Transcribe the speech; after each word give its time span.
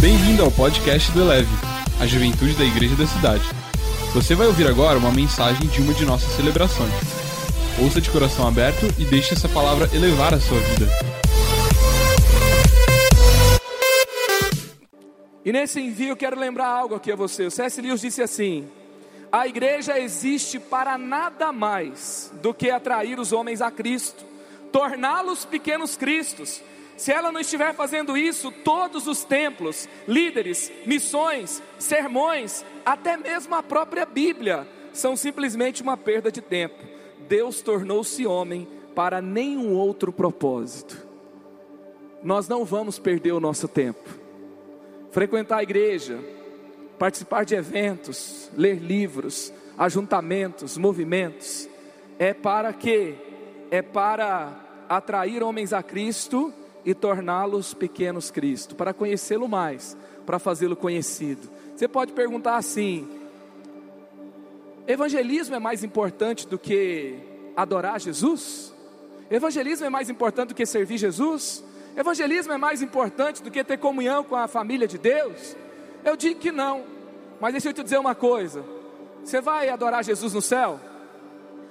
Bem-vindo 0.00 0.42
ao 0.42 0.50
podcast 0.50 1.12
do 1.12 1.20
Eleve, 1.20 1.50
a 2.00 2.06
juventude 2.06 2.54
da 2.54 2.64
igreja 2.64 2.96
da 2.96 3.06
cidade. 3.06 3.44
Você 4.14 4.34
vai 4.34 4.46
ouvir 4.46 4.66
agora 4.66 4.98
uma 4.98 5.12
mensagem 5.12 5.68
de 5.68 5.82
uma 5.82 5.92
de 5.92 6.06
nossas 6.06 6.32
celebrações. 6.36 6.90
Ouça 7.78 8.00
de 8.00 8.08
coração 8.08 8.48
aberto 8.48 8.86
e 8.98 9.04
deixe 9.04 9.34
essa 9.34 9.46
palavra 9.46 9.90
elevar 9.94 10.32
a 10.32 10.40
sua 10.40 10.58
vida. 10.58 10.86
E 15.44 15.52
nesse 15.52 15.78
envio 15.82 16.16
quero 16.16 16.40
lembrar 16.40 16.68
algo 16.68 16.94
aqui 16.94 17.12
a 17.12 17.16
você. 17.16 17.44
O 17.44 17.50
C.S. 17.50 17.78
Lewis 17.82 18.00
disse 18.00 18.22
assim: 18.22 18.66
A 19.30 19.46
igreja 19.46 19.98
existe 19.98 20.58
para 20.58 20.96
nada 20.96 21.52
mais 21.52 22.32
do 22.40 22.54
que 22.54 22.70
atrair 22.70 23.20
os 23.20 23.32
homens 23.32 23.60
a 23.60 23.70
Cristo, 23.70 24.24
torná-los 24.72 25.44
pequenos 25.44 25.94
cristos. 25.94 26.62
Se 27.00 27.10
ela 27.10 27.32
não 27.32 27.40
estiver 27.40 27.74
fazendo 27.74 28.14
isso, 28.14 28.52
todos 28.52 29.06
os 29.06 29.24
templos, 29.24 29.88
líderes, 30.06 30.70
missões, 30.84 31.62
sermões, 31.78 32.62
até 32.84 33.16
mesmo 33.16 33.54
a 33.54 33.62
própria 33.62 34.04
Bíblia, 34.04 34.68
são 34.92 35.16
simplesmente 35.16 35.82
uma 35.82 35.96
perda 35.96 36.30
de 36.30 36.42
tempo. 36.42 36.76
Deus 37.26 37.62
tornou-se 37.62 38.26
homem 38.26 38.68
para 38.94 39.22
nenhum 39.22 39.72
outro 39.72 40.12
propósito. 40.12 41.08
Nós 42.22 42.46
não 42.46 42.66
vamos 42.66 42.98
perder 42.98 43.32
o 43.32 43.40
nosso 43.40 43.66
tempo 43.66 44.06
frequentar 45.10 45.56
a 45.56 45.62
igreja, 45.62 46.22
participar 46.98 47.46
de 47.46 47.54
eventos, 47.54 48.50
ler 48.54 48.76
livros, 48.76 49.50
ajuntamentos, 49.78 50.76
movimentos, 50.76 51.66
é 52.18 52.34
para 52.34 52.74
quê? 52.74 53.14
É 53.70 53.80
para 53.80 54.84
atrair 54.86 55.42
homens 55.42 55.72
a 55.72 55.82
Cristo 55.82 56.52
e 56.84 56.94
torná-los 56.94 57.74
pequenos 57.74 58.30
Cristo, 58.30 58.74
para 58.74 58.94
conhecê-lo 58.94 59.48
mais, 59.48 59.96
para 60.24 60.38
fazê-lo 60.38 60.76
conhecido. 60.76 61.48
Você 61.76 61.86
pode 61.88 62.12
perguntar 62.12 62.56
assim: 62.56 63.08
evangelismo 64.86 65.54
é 65.54 65.58
mais 65.58 65.84
importante 65.84 66.46
do 66.46 66.58
que 66.58 67.16
adorar 67.56 68.00
Jesus? 68.00 68.74
Evangelismo 69.30 69.86
é 69.86 69.90
mais 69.90 70.10
importante 70.10 70.48
do 70.48 70.54
que 70.54 70.66
servir 70.66 70.98
Jesus? 70.98 71.62
Evangelismo 71.96 72.52
é 72.52 72.58
mais 72.58 72.82
importante 72.82 73.42
do 73.42 73.50
que 73.50 73.62
ter 73.62 73.78
comunhão 73.78 74.24
com 74.24 74.36
a 74.36 74.48
família 74.48 74.88
de 74.88 74.98
Deus? 74.98 75.56
Eu 76.04 76.16
digo 76.16 76.40
que 76.40 76.50
não. 76.50 76.84
Mas 77.40 77.52
deixa 77.52 77.68
eu 77.68 77.72
te 77.72 77.82
dizer 77.82 77.98
uma 77.98 78.14
coisa: 78.14 78.64
você 79.24 79.40
vai 79.40 79.68
adorar 79.68 80.04
Jesus 80.04 80.32
no 80.32 80.42
céu? 80.42 80.80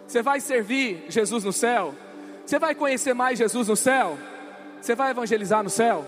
Você 0.08 0.22
vai 0.22 0.40
servir 0.40 1.06
Jesus 1.10 1.44
no 1.44 1.54
céu? 1.54 1.94
Você 2.46 2.58
vai 2.58 2.74
conhecer 2.74 3.14
mais 3.14 3.38
Jesus 3.38 3.68
no 3.68 3.76
céu? 3.76 4.18
Você 4.82 4.96
vai 4.96 5.12
evangelizar 5.12 5.64
no 5.64 5.70
céu? 5.70 6.06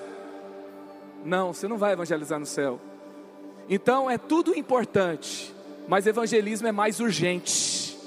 Não, 1.24 1.54
você 1.54 1.68
não 1.68 1.78
vai 1.78 1.94
evangelizar 1.94 2.40
no 2.40 2.46
céu. 2.46 2.80
Então 3.70 4.10
é 4.10 4.18
tudo 4.18 4.58
importante, 4.58 5.54
mas 5.88 6.08
evangelismo 6.08 6.68
é 6.68 6.72
mais 6.72 7.00
urgente. 7.00 7.98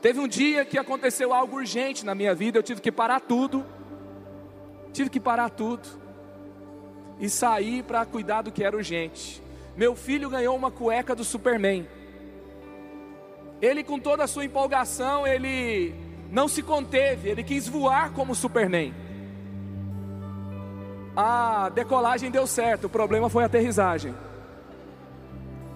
Teve 0.00 0.20
um 0.20 0.28
dia 0.28 0.64
que 0.64 0.78
aconteceu 0.78 1.34
algo 1.34 1.56
urgente 1.56 2.06
na 2.06 2.14
minha 2.14 2.34
vida, 2.34 2.58
eu 2.58 2.62
tive 2.62 2.80
que 2.80 2.90
parar 2.90 3.20
tudo 3.20 3.64
Tive 4.92 5.08
que 5.08 5.20
parar 5.20 5.50
tudo 5.50 5.88
e 7.18 7.28
sair 7.28 7.82
para 7.82 8.04
cuidar 8.04 8.42
do 8.42 8.50
que 8.50 8.64
era 8.64 8.76
urgente. 8.76 9.42
Meu 9.76 9.94
filho 9.94 10.28
ganhou 10.28 10.56
uma 10.56 10.70
cueca 10.70 11.14
do 11.14 11.22
Superman. 11.22 11.86
Ele, 13.62 13.84
com 13.84 13.98
toda 13.98 14.24
a 14.24 14.26
sua 14.26 14.44
empolgação, 14.44 15.26
ele 15.26 15.94
não 16.30 16.48
se 16.48 16.62
conteve, 16.62 17.28
ele 17.28 17.44
quis 17.44 17.68
voar 17.68 18.12
como 18.12 18.34
Superman. 18.34 18.94
A 21.16 21.70
decolagem 21.70 22.30
deu 22.30 22.46
certo, 22.46 22.84
o 22.84 22.90
problema 22.90 23.28
foi 23.28 23.42
a 23.42 23.46
aterrissagem. 23.46 24.14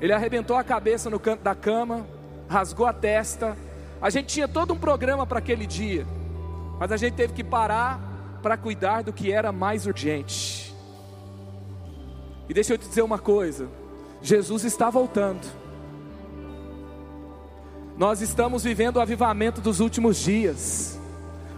Ele 0.00 0.12
arrebentou 0.12 0.56
a 0.56 0.64
cabeça 0.64 1.08
no 1.08 1.18
canto 1.18 1.42
da 1.42 1.54
cama, 1.54 2.06
rasgou 2.48 2.86
a 2.86 2.92
testa. 2.92 3.56
A 4.00 4.10
gente 4.10 4.26
tinha 4.26 4.46
todo 4.46 4.74
um 4.74 4.78
programa 4.78 5.26
para 5.26 5.38
aquele 5.38 5.66
dia, 5.66 6.06
mas 6.78 6.92
a 6.92 6.96
gente 6.96 7.14
teve 7.14 7.32
que 7.32 7.42
parar 7.42 8.00
para 8.42 8.56
cuidar 8.56 9.02
do 9.02 9.12
que 9.12 9.32
era 9.32 9.50
mais 9.50 9.86
urgente. 9.86 10.74
E 12.48 12.52
deixa 12.52 12.74
eu 12.74 12.78
te 12.78 12.86
dizer 12.86 13.02
uma 13.02 13.18
coisa: 13.18 13.68
Jesus 14.20 14.64
está 14.64 14.90
voltando. 14.90 15.46
Nós 17.96 18.20
estamos 18.20 18.64
vivendo 18.64 18.96
o 18.96 19.00
avivamento 19.00 19.60
dos 19.60 19.80
últimos 19.80 20.18
dias. 20.18 21.00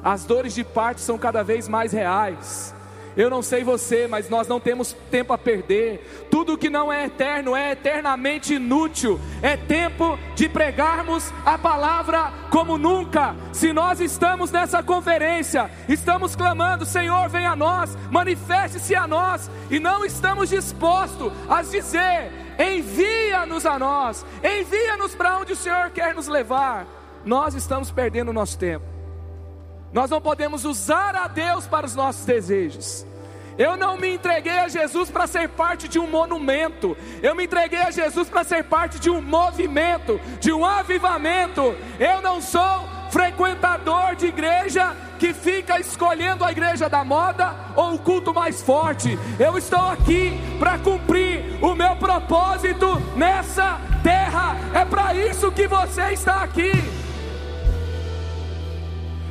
As 0.04 0.24
dores 0.24 0.54
de 0.54 0.62
parto 0.62 1.00
são 1.00 1.18
cada 1.18 1.42
vez 1.42 1.66
mais 1.66 1.92
reais. 1.92 2.75
Eu 3.16 3.30
não 3.30 3.40
sei 3.40 3.64
você, 3.64 4.06
mas 4.06 4.28
nós 4.28 4.46
não 4.46 4.60
temos 4.60 4.94
tempo 5.10 5.32
a 5.32 5.38
perder. 5.38 6.26
Tudo 6.30 6.58
que 6.58 6.68
não 6.68 6.92
é 6.92 7.06
eterno 7.06 7.56
é 7.56 7.72
eternamente 7.72 8.54
inútil. 8.54 9.18
É 9.40 9.56
tempo 9.56 10.18
de 10.34 10.48
pregarmos 10.48 11.32
a 11.44 11.56
palavra 11.56 12.30
como 12.50 12.76
nunca. 12.76 13.34
Se 13.52 13.72
nós 13.72 14.00
estamos 14.00 14.50
nessa 14.50 14.82
conferência, 14.82 15.70
estamos 15.88 16.36
clamando: 16.36 16.84
Senhor, 16.84 17.28
venha 17.30 17.52
a 17.52 17.56
nós, 17.56 17.96
manifeste-se 18.10 18.94
a 18.94 19.06
nós, 19.06 19.50
e 19.70 19.78
não 19.80 20.04
estamos 20.04 20.50
dispostos 20.50 21.32
a 21.48 21.62
dizer: 21.62 22.30
envia-nos 22.58 23.64
a 23.64 23.78
nós, 23.78 24.26
envia-nos 24.44 25.14
para 25.14 25.38
onde 25.38 25.54
o 25.54 25.56
Senhor 25.56 25.90
quer 25.90 26.14
nos 26.14 26.28
levar. 26.28 26.86
Nós 27.24 27.54
estamos 27.54 27.90
perdendo 27.90 28.28
o 28.28 28.34
nosso 28.34 28.58
tempo. 28.58 28.95
Nós 29.96 30.10
não 30.10 30.20
podemos 30.20 30.66
usar 30.66 31.16
a 31.16 31.26
Deus 31.26 31.66
para 31.66 31.86
os 31.86 31.94
nossos 31.94 32.26
desejos. 32.26 33.06
Eu 33.56 33.78
não 33.78 33.96
me 33.96 34.12
entreguei 34.12 34.58
a 34.58 34.68
Jesus 34.68 35.10
para 35.10 35.26
ser 35.26 35.48
parte 35.48 35.88
de 35.88 35.98
um 35.98 36.06
monumento. 36.06 36.94
Eu 37.22 37.34
me 37.34 37.46
entreguei 37.46 37.80
a 37.80 37.90
Jesus 37.90 38.28
para 38.28 38.44
ser 38.44 38.64
parte 38.64 38.98
de 38.98 39.08
um 39.08 39.22
movimento, 39.22 40.20
de 40.38 40.52
um 40.52 40.66
avivamento. 40.66 41.74
Eu 41.98 42.20
não 42.20 42.42
sou 42.42 42.86
frequentador 43.10 44.14
de 44.16 44.26
igreja 44.26 44.94
que 45.18 45.32
fica 45.32 45.80
escolhendo 45.80 46.44
a 46.44 46.52
igreja 46.52 46.90
da 46.90 47.02
moda 47.02 47.54
ou 47.74 47.94
o 47.94 47.98
culto 47.98 48.34
mais 48.34 48.60
forte. 48.60 49.18
Eu 49.38 49.56
estou 49.56 49.80
aqui 49.80 50.38
para 50.58 50.78
cumprir 50.78 51.58
o 51.64 51.74
meu 51.74 51.96
propósito 51.96 53.00
nessa 53.16 53.80
terra. 54.02 54.58
É 54.74 54.84
para 54.84 55.14
isso 55.14 55.50
que 55.50 55.66
você 55.66 56.12
está 56.12 56.42
aqui. 56.42 57.05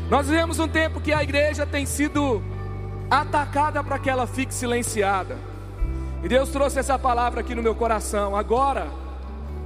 Nós 0.10 0.28
vivemos 0.28 0.60
um 0.60 0.68
tempo 0.68 1.02
que 1.02 1.12
a 1.12 1.24
igreja 1.24 1.66
tem 1.66 1.84
sido 1.86 2.42
atacada 3.10 3.84
para 3.84 3.98
que 3.98 4.10
ela 4.10 4.28
fique 4.28 4.54
silenciada. 4.54 5.36
E 6.24 6.28
Deus 6.28 6.50
trouxe 6.50 6.78
essa 6.78 6.98
palavra 6.98 7.42
aqui 7.42 7.56
no 7.56 7.64
meu 7.64 7.74
coração. 7.74 8.36
Agora, 8.36 8.88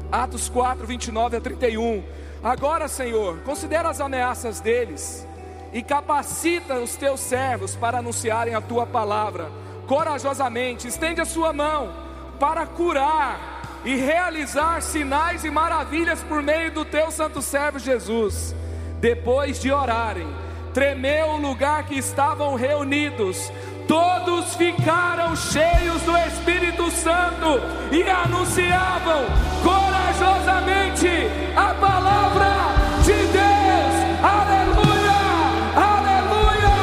Atos 0.10 0.48
4, 0.48 0.88
29 0.88 1.38
a 1.38 1.42
31. 1.42 2.04
Agora, 2.42 2.88
Senhor, 2.88 3.40
considera 3.42 3.90
as 3.90 4.00
ameaças 4.00 4.62
deles 4.62 5.28
e 5.74 5.84
capacita 5.84 6.80
os 6.80 6.96
teus 6.96 7.20
servos 7.20 7.76
para 7.76 8.00
anunciarem 8.00 8.56
a 8.56 8.62
tua 8.62 8.86
palavra 8.86 9.52
corajosamente. 9.88 10.88
Estende 10.88 11.20
a 11.20 11.26
sua 11.26 11.52
mão 11.52 11.94
para 12.40 12.66
curar 12.66 13.82
e 13.84 13.94
realizar 13.96 14.82
sinais 14.82 15.44
e 15.44 15.52
maravilhas 15.52 16.24
por 16.24 16.42
meio 16.42 16.72
do 16.72 16.86
teu 16.86 17.12
santo 17.12 17.42
servo 17.42 17.78
Jesus. 17.78 18.56
Depois 19.00 19.62
de 19.62 19.72
orarem, 19.72 20.28
tremeu 20.74 21.30
o 21.30 21.38
lugar 21.38 21.86
que 21.86 21.98
estavam 21.98 22.56
reunidos. 22.56 23.52
Todos 23.88 24.56
ficaram 24.56 25.36
cheios 25.36 26.02
do 26.02 26.16
Espírito 26.18 26.92
Santo 26.92 27.62
e 27.92 28.04
anunciavam 28.04 29.26
corajosamente 29.64 31.08
a 31.56 31.74
palavra 31.76 32.50
de 33.04 33.14
Deus. 33.14 33.94
Aleluia! 34.22 35.20
Aleluia! 35.96 36.76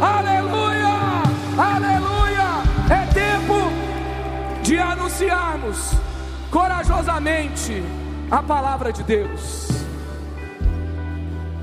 Aleluia! 0.00 0.96
Aleluia! 1.58 2.48
É 2.90 3.06
tempo 3.12 3.70
de 4.62 4.78
anunciarmos 4.78 5.92
corajosamente 6.50 7.84
a 8.30 8.42
palavra 8.42 8.90
de 8.90 9.02
Deus. 9.02 9.67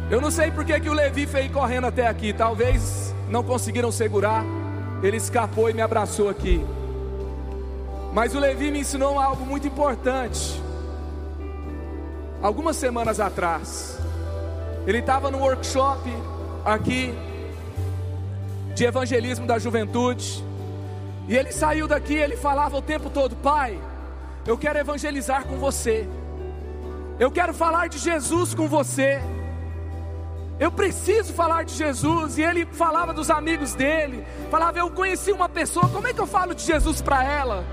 Eu 0.09 0.21
não 0.21 0.29
sei 0.29 0.51
porque 0.51 0.79
que 0.79 0.89
o 0.89 0.93
Levi 0.93 1.25
veio 1.25 1.51
correndo 1.51 1.87
até 1.87 2.05
aqui. 2.05 2.31
Talvez 2.31 3.13
não 3.27 3.43
conseguiram 3.43 3.91
segurar. 3.91 4.43
Ele 5.01 5.17
escapou 5.17 5.69
e 5.69 5.73
me 5.73 5.81
abraçou 5.81 6.29
aqui. 6.29 6.63
Mas 8.13 8.35
o 8.35 8.39
Levi 8.39 8.71
me 8.71 8.79
ensinou 8.79 9.19
algo 9.19 9.45
muito 9.45 9.67
importante. 9.67 10.61
Algumas 12.41 12.75
semanas 12.75 13.19
atrás, 13.19 13.97
ele 14.85 14.99
estava 14.99 15.31
no 15.31 15.39
workshop 15.39 16.07
aqui 16.63 17.13
de 18.75 18.85
evangelismo 18.85 19.47
da 19.47 19.57
juventude. 19.57 20.43
E 21.27 21.35
ele 21.35 21.51
saiu 21.51 21.87
daqui, 21.87 22.13
ele 22.13 22.37
falava 22.37 22.77
o 22.77 22.81
tempo 22.81 23.09
todo: 23.09 23.35
Pai, 23.37 23.79
eu 24.45 24.55
quero 24.55 24.77
evangelizar 24.77 25.45
com 25.45 25.57
você. 25.57 26.07
Eu 27.19 27.31
quero 27.31 27.53
falar 27.53 27.87
de 27.87 27.97
Jesus 27.97 28.53
com 28.53 28.67
você. 28.67 29.19
Eu 30.59 30.71
preciso 30.71 31.33
falar 31.33 31.63
de 31.63 31.73
Jesus. 31.73 32.37
E 32.37 32.41
ele 32.41 32.65
falava 32.65 33.13
dos 33.13 33.29
amigos 33.29 33.73
dele. 33.73 34.25
Falava, 34.49 34.79
eu 34.79 34.89
conheci 34.89 35.31
uma 35.31 35.49
pessoa, 35.49 35.89
como 35.89 36.07
é 36.07 36.13
que 36.13 36.21
eu 36.21 36.27
falo 36.27 36.55
de 36.55 36.63
Jesus 36.63 37.01
para 37.01 37.23
ela? 37.23 37.65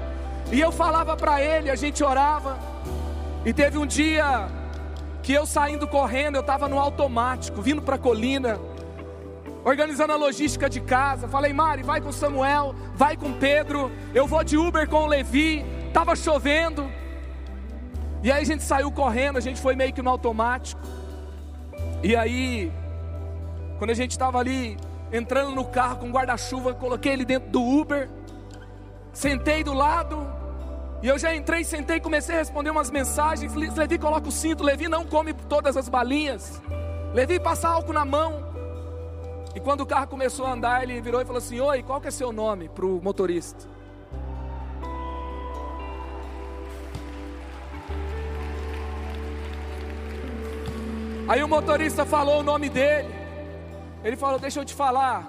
E 0.51 0.61
eu 0.61 0.73
falava 0.73 1.17
para 1.17 1.41
ele, 1.41 1.71
a 1.71 1.77
gente 1.77 2.03
orava. 2.03 2.59
E 3.45 3.53
teve 3.53 3.79
um 3.79 3.87
dia 3.87 4.49
que 5.23 5.33
eu 5.33 5.47
saindo 5.47 5.87
correndo, 5.87 6.37
eu 6.37 6.41
estava 6.41 6.69
no 6.69 6.79
automático, 6.79 7.63
vindo 7.63 7.81
para 7.81 7.95
a 7.95 7.99
colina, 7.99 8.59
organizando 9.65 10.13
a 10.13 10.17
logística 10.17 10.69
de 10.69 10.81
casa. 10.81 11.29
Falei, 11.29 11.53
Mari, 11.53 11.83
vai 11.83 12.01
com 12.01 12.11
Samuel, 12.11 12.75
vai 12.95 13.17
com 13.17 13.33
Pedro, 13.33 13.91
eu 14.13 14.27
vou 14.27 14.43
de 14.43 14.57
Uber 14.57 14.89
com 14.89 15.05
o 15.05 15.07
Levi. 15.07 15.65
Tava 15.93 16.17
chovendo. 16.17 16.91
E 18.23 18.31
aí 18.31 18.43
a 18.43 18.47
gente 18.47 18.63
saiu 18.63 18.91
correndo, 18.91 19.37
a 19.37 19.41
gente 19.41 19.61
foi 19.61 19.75
meio 19.75 19.93
que 19.93 20.03
no 20.03 20.11
automático. 20.11 20.81
E 22.03 22.17
aí, 22.17 22.73
quando 23.79 23.91
a 23.91 23.95
gente 23.95 24.11
estava 24.11 24.39
ali 24.39 24.77
entrando 25.13 25.55
no 25.55 25.65
carro 25.65 25.99
com 25.99 26.11
guarda-chuva, 26.11 26.75
coloquei 26.75 27.13
ele 27.13 27.25
dentro 27.25 27.51
do 27.51 27.63
Uber, 27.63 28.09
sentei 29.13 29.63
do 29.63 29.73
lado, 29.73 30.27
e 31.03 31.09
eu 31.09 31.19
já 31.19 31.35
entrei, 31.35 31.65
sentei, 31.65 31.99
comecei 31.99 32.37
a 32.37 32.39
responder 32.39 32.71
umas 32.71 32.91
mensagens. 32.91 33.53
Levi 33.55 33.99
coloca 33.99 34.29
o 34.29 34.33
cinto, 34.33 34.63
Levi 34.63 34.89
não 34.89 35.05
come 35.05 35.33
todas 35.33 35.77
as 35.77 35.89
balinhas. 35.89 36.63
Levi 37.13 37.41
passa 37.41 37.69
álcool 37.69 37.93
na 37.93 38.05
mão. 38.05 38.53
E 39.55 39.59
quando 39.59 39.81
o 39.81 39.87
carro 39.87 40.07
começou 40.07 40.47
a 40.47 40.53
andar, 40.53 40.85
ele 40.85 41.01
virou 41.01 41.21
e 41.21 41.25
falou 41.25 41.39
assim: 41.39 41.59
Oi, 41.59 41.83
qual 41.83 42.01
que 42.01 42.07
é 42.07 42.11
seu 42.11 42.33
nome 42.33 42.69
para 42.69 42.87
o 42.87 43.03
motorista? 43.03 43.72
Aí 51.33 51.43
o 51.43 51.49
motorista 51.49 52.05
falou 52.05 52.41
o 52.41 52.43
nome 52.43 52.69
dele. 52.69 53.09
Ele 54.05 54.17
falou: 54.19 54.39
Deixa 54.39 54.61
eu 54.61 54.67
te 54.67 54.75
falar. 54.75 55.27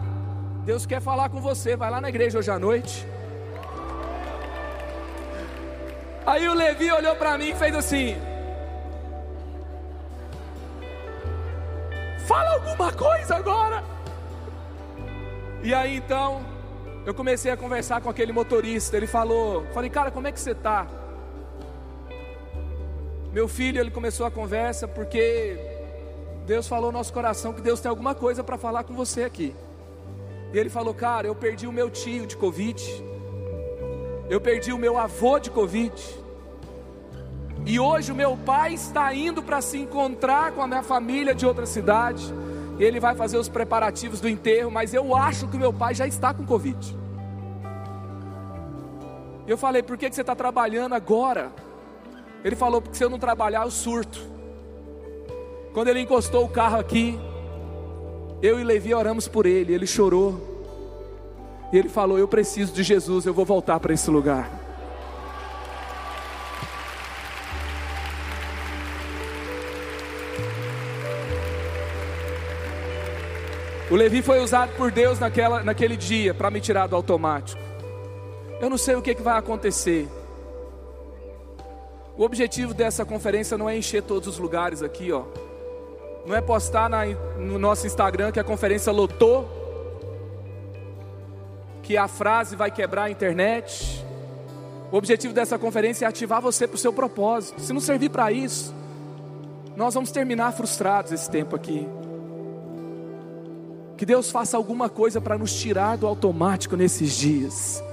Deus 0.66 0.86
quer 0.86 1.02
falar 1.02 1.30
com 1.30 1.40
você. 1.40 1.78
Vai 1.78 1.90
lá 1.90 2.02
na 2.02 2.10
igreja 2.10 2.40
hoje 2.40 2.52
à 2.52 2.60
noite. 2.60 3.08
Aí 6.26 6.46
o 6.50 6.54
Levi 6.54 6.92
olhou 6.92 7.16
para 7.16 7.38
mim 7.38 7.52
e 7.52 7.56
fez 7.56 7.74
assim: 7.74 8.18
Fala 12.28 12.50
alguma 12.56 12.92
coisa 12.92 13.38
agora. 13.38 13.82
E 15.62 15.74
aí 15.74 15.96
então, 15.96 16.46
eu 17.06 17.14
comecei 17.14 17.50
a 17.50 17.56
conversar 17.56 18.02
com 18.02 18.10
aquele 18.10 18.34
motorista. 18.34 18.98
Ele 18.98 19.08
falou: 19.08 19.66
Falei, 19.74 19.90
cara, 19.90 20.12
como 20.12 20.28
é 20.28 20.34
que 20.34 20.40
você 20.42 20.54
tá? 20.54 20.86
Meu 23.32 23.48
filho, 23.48 23.80
ele 23.80 23.90
começou 23.90 24.26
a 24.26 24.32
conversa 24.32 24.86
porque 24.86 25.73
Deus 26.46 26.68
falou 26.68 26.92
no 26.92 26.98
nosso 26.98 27.14
coração 27.14 27.54
que 27.54 27.62
Deus 27.62 27.80
tem 27.80 27.90
alguma 27.90 28.14
coisa 28.14 28.44
para 28.44 28.58
falar 28.58 28.84
com 28.84 28.94
você 28.94 29.24
aqui. 29.24 29.56
E 30.54 30.58
ele 30.58 30.70
falou: 30.70 30.94
Cara, 30.94 31.28
eu 31.28 31.36
perdi 31.36 31.66
o 31.66 31.72
meu 31.72 31.90
tio 31.90 32.28
de 32.28 32.36
Covid. 32.36 32.84
Eu 34.30 34.42
perdi 34.42 34.74
o 34.74 34.78
meu 34.78 34.98
avô 34.98 35.40
de 35.40 35.50
Covid. 35.50 35.94
E 37.66 37.80
hoje 37.80 38.12
o 38.12 38.16
meu 38.16 38.36
pai 38.36 38.74
está 38.74 39.14
indo 39.14 39.42
para 39.42 39.62
se 39.62 39.78
encontrar 39.78 40.52
com 40.52 40.62
a 40.62 40.68
minha 40.68 40.84
família 40.84 41.34
de 41.34 41.46
outra 41.46 41.66
cidade. 41.66 42.34
Ele 42.78 43.00
vai 43.00 43.16
fazer 43.16 43.38
os 43.38 43.48
preparativos 43.48 44.20
do 44.20 44.28
enterro, 44.28 44.70
mas 44.70 44.94
eu 44.94 45.16
acho 45.16 45.48
que 45.48 45.56
o 45.56 45.60
meu 45.60 45.72
pai 45.72 45.94
já 45.94 46.06
está 46.06 46.34
com 46.34 46.46
Covid. 46.46 46.98
Eu 49.48 49.58
falei, 49.58 49.84
por 49.84 49.98
que, 49.98 50.10
que 50.10 50.16
você 50.16 50.22
está 50.22 50.36
trabalhando 50.36 50.94
agora? 50.94 51.52
Ele 52.44 52.56
falou, 52.56 52.82
porque 52.82 52.98
se 52.98 53.04
eu 53.04 53.10
não 53.10 53.20
trabalhar, 53.20 53.64
eu 53.64 53.72
surto. 53.72 54.20
Quando 55.74 55.88
ele 55.88 56.02
encostou 56.02 56.46
o 56.46 56.50
carro 56.50 56.78
aqui, 56.80 57.20
eu 58.42 58.60
e 58.60 58.64
Levi 58.64 58.94
oramos 58.94 59.28
por 59.28 59.48
ele, 59.48 59.74
ele 59.74 59.88
chorou. 59.88 60.40
E 61.74 61.78
ele 61.78 61.90
falou: 61.90 62.20
Eu 62.20 62.28
preciso 62.28 62.72
de 62.72 62.84
Jesus, 62.84 63.26
eu 63.26 63.34
vou 63.34 63.44
voltar 63.44 63.80
para 63.80 63.92
esse 63.92 64.10
lugar. 64.12 64.62
O 73.90 73.96
Levi 73.96 74.22
foi 74.22 74.40
usado 74.40 74.76
por 74.76 74.92
Deus 74.92 75.20
naquela, 75.20 75.64
naquele 75.64 75.98
dia 75.98 76.34
para 76.34 76.50
me 76.50 76.62
tirar 76.62 76.88
do 76.88 76.96
automático. 76.96 77.62
Eu 78.62 78.70
não 78.70 78.78
sei 78.78 78.96
o 78.96 79.02
que, 79.02 79.14
que 79.14 79.22
vai 79.22 79.38
acontecer. 79.38 80.08
O 82.16 82.24
objetivo 82.24 82.74
dessa 82.74 83.04
conferência 83.04 83.58
não 83.58 83.70
é 83.70 83.78
encher 83.78 84.04
todos 84.04 84.28
os 84.28 84.38
lugares 84.38 84.82
aqui, 84.84 85.12
ó. 85.12 85.26
Não 86.26 86.36
é 86.36 86.42
postar 86.42 86.90
na, 86.90 87.06
no 87.38 87.60
nosso 87.60 87.86
Instagram 87.86 88.32
que 88.32 88.40
a 88.40 88.44
conferência 88.44 88.92
lotou 88.92 89.64
que 91.84 91.98
a 91.98 92.08
frase 92.08 92.56
vai 92.56 92.72
quebrar 92.72 93.04
a 93.04 93.12
internet. 93.12 94.04
O 94.92 94.96
objetivo 94.96 95.34
dessa 95.34 95.60
conferência 95.60 96.06
é 96.06 96.08
ativar 96.08 96.42
você 96.42 96.66
para 96.66 96.76
o 96.76 96.80
seu 96.80 96.94
propósito. 96.94 97.62
Se 97.62 97.74
não 97.74 97.82
servir 97.82 98.10
para 98.10 98.32
isso, 98.32 98.74
nós 99.76 99.94
vamos 99.94 100.10
terminar 100.10 100.54
frustrados 100.54 101.12
esse 101.12 101.30
tempo 101.30 101.56
aqui. 101.56 101.88
Que 103.98 104.06
Deus 104.06 104.32
faça 104.32 104.56
alguma 104.56 104.90
coisa 104.90 105.20
para 105.20 105.38
nos 105.38 105.54
tirar 105.54 105.98
do 105.98 106.08
automático 106.08 106.76
nesses 106.78 107.16
dias. 107.18 107.84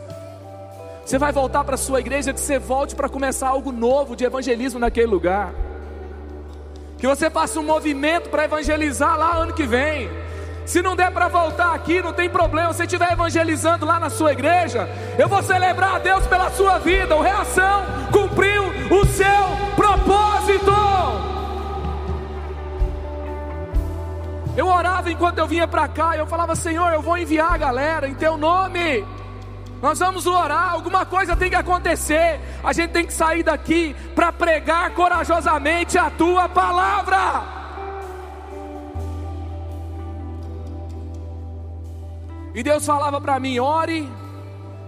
Você 1.04 1.18
vai 1.18 1.32
voltar 1.32 1.64
para 1.64 1.74
a 1.74 1.78
sua 1.78 1.98
igreja, 1.98 2.32
que 2.32 2.40
você 2.40 2.58
volte 2.58 2.94
para 2.94 3.08
começar 3.08 3.48
algo 3.48 3.72
novo 3.72 4.14
de 4.14 4.24
evangelismo 4.24 4.78
naquele 4.78 5.08
lugar. 5.08 5.52
Que 7.00 7.06
você 7.06 7.30
faça 7.30 7.58
um 7.58 7.62
movimento 7.62 8.28
para 8.28 8.44
evangelizar 8.44 9.16
lá 9.18 9.34
ano 9.34 9.54
que 9.54 9.66
vem. 9.66 10.10
Se 10.66 10.82
não 10.82 10.94
der 10.94 11.10
para 11.10 11.28
voltar 11.28 11.74
aqui, 11.74 12.02
não 12.02 12.12
tem 12.12 12.28
problema. 12.28 12.72
Se 12.72 12.82
estiver 12.82 13.10
evangelizando 13.12 13.86
lá 13.86 13.98
na 13.98 14.10
sua 14.10 14.32
igreja, 14.32 14.88
eu 15.18 15.28
vou 15.28 15.42
celebrar 15.42 15.96
a 15.96 15.98
Deus 15.98 16.26
pela 16.26 16.50
sua 16.50 16.78
vida. 16.78 17.16
O 17.16 17.22
reação 17.22 17.84
cumpriu 18.12 18.64
o 18.90 19.06
seu 19.06 19.74
propósito. 19.74 20.70
Eu 24.56 24.66
orava 24.66 25.10
enquanto 25.10 25.38
eu 25.38 25.46
vinha 25.46 25.66
para 25.66 25.88
cá, 25.88 26.16
eu 26.16 26.26
falava: 26.26 26.54
Senhor, 26.54 26.92
eu 26.92 27.00
vou 27.00 27.16
enviar 27.16 27.52
a 27.52 27.56
galera 27.56 28.06
em 28.06 28.14
teu 28.14 28.36
nome. 28.36 29.04
Nós 29.82 29.98
vamos 29.98 30.26
orar, 30.26 30.72
alguma 30.72 31.06
coisa 31.06 31.34
tem 31.34 31.48
que 31.48 31.56
acontecer. 31.56 32.38
A 32.62 32.72
gente 32.72 32.90
tem 32.90 33.06
que 33.06 33.12
sair 33.12 33.42
daqui 33.42 33.96
para 34.14 34.30
pregar 34.30 34.90
corajosamente 34.90 35.96
a 35.96 36.10
tua 36.10 36.48
palavra. 36.48 37.58
E 42.54 42.62
Deus 42.62 42.84
falava 42.84 43.20
para 43.20 43.40
mim: 43.40 43.58
ore 43.58 44.06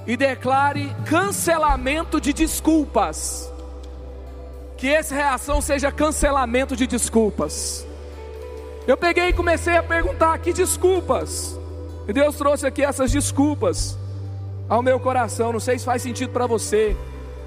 e 0.06 0.14
declare 0.14 0.94
cancelamento 1.06 2.20
de 2.20 2.34
desculpas. 2.34 3.50
Que 4.76 4.88
essa 4.88 5.14
reação 5.14 5.62
seja 5.62 5.90
cancelamento 5.90 6.76
de 6.76 6.86
desculpas. 6.86 7.86
Eu 8.86 8.96
peguei 8.96 9.28
e 9.28 9.32
comecei 9.32 9.74
a 9.74 9.82
perguntar: 9.82 10.36
que 10.38 10.52
desculpas? 10.52 11.58
E 12.06 12.12
Deus 12.12 12.36
trouxe 12.36 12.66
aqui 12.66 12.84
essas 12.84 13.10
desculpas 13.10 13.96
ao 14.68 14.82
meu 14.82 14.98
coração. 15.00 15.52
Não 15.52 15.60
sei 15.60 15.78
se 15.78 15.84
faz 15.84 16.02
sentido 16.02 16.30
para 16.32 16.46
você. 16.46 16.96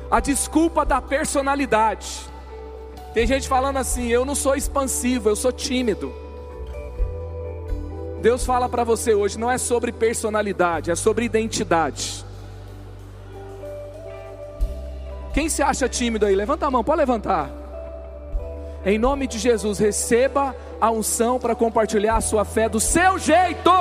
A 0.10 0.20
desculpa 0.20 0.86
da 0.86 1.02
personalidade. 1.02 2.30
Tem 3.14 3.26
gente 3.26 3.48
falando 3.48 3.78
assim: 3.78 4.08
eu 4.08 4.26
não 4.26 4.36
sou 4.36 4.56
expansivo, 4.56 5.30
eu 5.30 5.36
sou 5.36 5.52
tímido. 5.52 6.14
Deus 8.22 8.44
fala 8.44 8.68
para 8.68 8.84
você 8.84 9.14
hoje 9.14 9.38
não 9.38 9.52
é 9.52 9.58
sobre 9.58 9.92
personalidade, 9.92 10.90
é 10.90 10.96
sobre 10.96 11.26
identidade. 11.26 12.26
Quem 15.34 15.48
se 15.48 15.62
acha 15.62 15.88
tímido 15.88 16.26
aí? 16.26 16.36
Levanta 16.36 16.66
a 16.66 16.72
mão, 16.72 16.84
pode 16.84 16.98
levantar. 16.98 17.52
Em 18.86 18.98
nome 18.98 19.28
de 19.28 19.38
Jesus, 19.38 19.80
receba 19.80 20.56
a 20.80 20.90
unção 20.92 21.38
para 21.38 21.54
compartilhar 21.54 22.16
a 22.16 22.22
sua 22.22 22.46
fé 22.46 22.70
do 22.70 22.80
seu 22.80 23.20
jeito. 23.20 23.72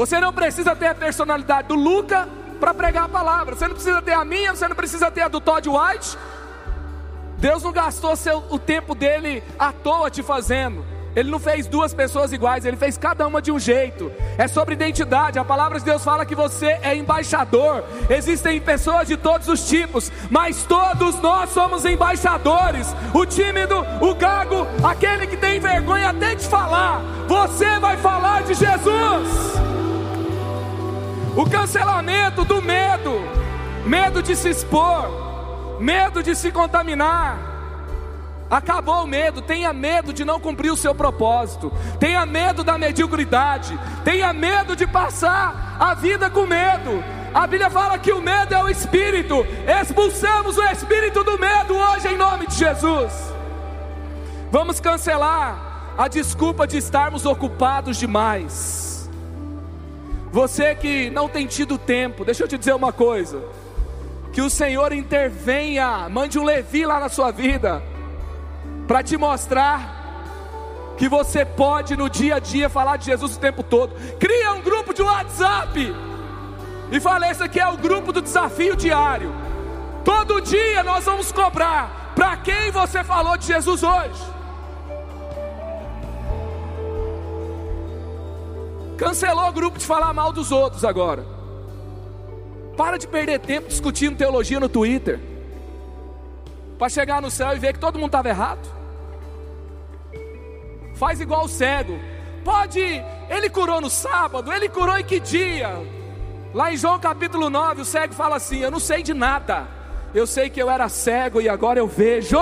Você 0.00 0.18
não 0.18 0.32
precisa 0.32 0.74
ter 0.74 0.86
a 0.86 0.94
personalidade 0.94 1.68
do 1.68 1.74
Luca 1.74 2.26
para 2.58 2.72
pregar 2.72 3.04
a 3.04 3.08
palavra. 3.08 3.54
Você 3.54 3.68
não 3.68 3.74
precisa 3.74 4.00
ter 4.00 4.14
a 4.14 4.24
minha, 4.24 4.54
você 4.54 4.66
não 4.66 4.74
precisa 4.74 5.10
ter 5.10 5.20
a 5.20 5.28
do 5.28 5.42
Todd 5.42 5.68
White. 5.68 6.16
Deus 7.36 7.62
não 7.62 7.70
gastou 7.70 8.16
seu, 8.16 8.42
o 8.48 8.58
tempo 8.58 8.94
dele 8.94 9.44
à 9.58 9.74
toa 9.74 10.08
te 10.08 10.22
fazendo. 10.22 10.82
Ele 11.14 11.30
não 11.30 11.38
fez 11.38 11.66
duas 11.66 11.92
pessoas 11.92 12.32
iguais, 12.32 12.64
ele 12.64 12.78
fez 12.78 12.96
cada 12.96 13.26
uma 13.26 13.42
de 13.42 13.52
um 13.52 13.58
jeito. 13.58 14.10
É 14.38 14.48
sobre 14.48 14.72
identidade. 14.72 15.38
A 15.38 15.44
palavra 15.44 15.78
de 15.78 15.84
Deus 15.84 16.02
fala 16.02 16.24
que 16.24 16.34
você 16.34 16.78
é 16.80 16.96
embaixador. 16.96 17.84
Existem 18.08 18.58
pessoas 18.58 19.06
de 19.06 19.18
todos 19.18 19.48
os 19.48 19.68
tipos, 19.68 20.10
mas 20.30 20.62
todos 20.62 21.20
nós 21.20 21.50
somos 21.50 21.84
embaixadores. 21.84 22.86
O 23.12 23.26
tímido, 23.26 23.76
o 24.00 24.14
gago, 24.14 24.66
aquele 24.82 25.26
que 25.26 25.36
tem 25.36 25.60
vergonha 25.60 26.08
até 26.08 26.34
de 26.34 26.48
falar, 26.48 27.02
você 27.28 27.78
vai 27.78 27.98
falar 27.98 28.44
de 28.44 28.54
Jesus. 28.54 29.69
O 31.36 31.48
cancelamento 31.48 32.44
do 32.44 32.60
medo, 32.60 33.12
medo 33.86 34.22
de 34.22 34.34
se 34.34 34.48
expor, 34.48 35.78
medo 35.80 36.22
de 36.22 36.34
se 36.34 36.50
contaminar. 36.50 37.38
Acabou 38.50 39.04
o 39.04 39.06
medo, 39.06 39.40
tenha 39.40 39.72
medo 39.72 40.12
de 40.12 40.24
não 40.24 40.40
cumprir 40.40 40.72
o 40.72 40.76
seu 40.76 40.92
propósito, 40.92 41.72
tenha 42.00 42.26
medo 42.26 42.64
da 42.64 42.76
mediocridade, 42.76 43.78
tenha 44.04 44.32
medo 44.32 44.74
de 44.74 44.88
passar 44.88 45.76
a 45.78 45.94
vida 45.94 46.28
com 46.28 46.46
medo. 46.46 47.02
A 47.32 47.46
Bíblia 47.46 47.70
fala 47.70 47.96
que 47.96 48.12
o 48.12 48.20
medo 48.20 48.52
é 48.52 48.62
o 48.62 48.68
espírito, 48.68 49.46
expulsamos 49.80 50.58
o 50.58 50.64
espírito 50.64 51.22
do 51.22 51.38
medo 51.38 51.76
hoje 51.76 52.08
em 52.08 52.16
nome 52.16 52.48
de 52.48 52.56
Jesus. 52.56 53.12
Vamos 54.50 54.80
cancelar 54.80 55.94
a 55.96 56.08
desculpa 56.08 56.66
de 56.66 56.76
estarmos 56.76 57.24
ocupados 57.24 57.96
demais. 57.98 58.89
Você 60.32 60.74
que 60.74 61.10
não 61.10 61.28
tem 61.28 61.46
tido 61.46 61.76
tempo, 61.76 62.24
deixa 62.24 62.44
eu 62.44 62.48
te 62.48 62.56
dizer 62.56 62.74
uma 62.74 62.92
coisa: 62.92 63.42
que 64.32 64.40
o 64.40 64.48
Senhor 64.48 64.92
intervenha, 64.92 66.08
mande 66.08 66.38
um 66.38 66.44
Levi 66.44 66.86
lá 66.86 67.00
na 67.00 67.08
sua 67.08 67.30
vida 67.30 67.82
para 68.86 69.02
te 69.02 69.16
mostrar 69.16 70.00
que 70.96 71.08
você 71.08 71.44
pode 71.44 71.96
no 71.96 72.08
dia 72.08 72.36
a 72.36 72.38
dia 72.38 72.68
falar 72.68 72.96
de 72.96 73.06
Jesus 73.06 73.36
o 73.36 73.40
tempo 73.40 73.62
todo. 73.62 73.94
Cria 74.18 74.52
um 74.52 74.60
grupo 74.60 74.94
de 74.94 75.02
WhatsApp 75.02 75.94
e 76.92 77.00
fala: 77.00 77.28
esse 77.30 77.42
aqui 77.42 77.58
é 77.58 77.68
o 77.68 77.76
grupo 77.76 78.12
do 78.12 78.22
desafio 78.22 78.76
diário. 78.76 79.32
Todo 80.04 80.40
dia 80.40 80.82
nós 80.84 81.04
vamos 81.04 81.32
cobrar 81.32 82.12
para 82.14 82.36
quem 82.36 82.70
você 82.70 83.02
falou 83.02 83.36
de 83.36 83.46
Jesus 83.46 83.82
hoje. 83.82 84.39
Cancelou 89.00 89.48
o 89.48 89.52
grupo 89.52 89.78
de 89.78 89.86
falar 89.86 90.12
mal 90.12 90.30
dos 90.30 90.52
outros 90.52 90.84
agora. 90.84 91.24
Para 92.76 92.98
de 92.98 93.08
perder 93.08 93.40
tempo 93.40 93.66
discutindo 93.66 94.18
teologia 94.18 94.60
no 94.60 94.68
Twitter. 94.68 95.18
Para 96.78 96.90
chegar 96.90 97.22
no 97.22 97.30
céu 97.30 97.56
e 97.56 97.58
ver 97.58 97.72
que 97.72 97.78
todo 97.78 97.98
mundo 97.98 98.08
estava 98.08 98.28
errado. 98.28 98.60
Faz 100.96 101.18
igual 101.18 101.46
o 101.46 101.48
cego. 101.48 101.98
Pode, 102.44 102.78
ele 103.30 103.48
curou 103.48 103.80
no 103.80 103.88
sábado, 103.88 104.52
ele 104.52 104.68
curou 104.68 104.98
em 104.98 105.04
que 105.04 105.18
dia? 105.18 105.70
Lá 106.52 106.70
em 106.70 106.76
João 106.76 106.98
capítulo 106.98 107.48
9, 107.48 107.80
o 107.80 107.84
cego 107.86 108.12
fala 108.12 108.36
assim: 108.36 108.58
Eu 108.58 108.70
não 108.70 108.78
sei 108.78 109.02
de 109.02 109.14
nada. 109.14 109.66
Eu 110.12 110.26
sei 110.26 110.50
que 110.50 110.60
eu 110.60 110.68
era 110.68 110.90
cego 110.90 111.40
e 111.40 111.48
agora 111.48 111.78
eu 111.78 111.86
vejo. 111.86 112.36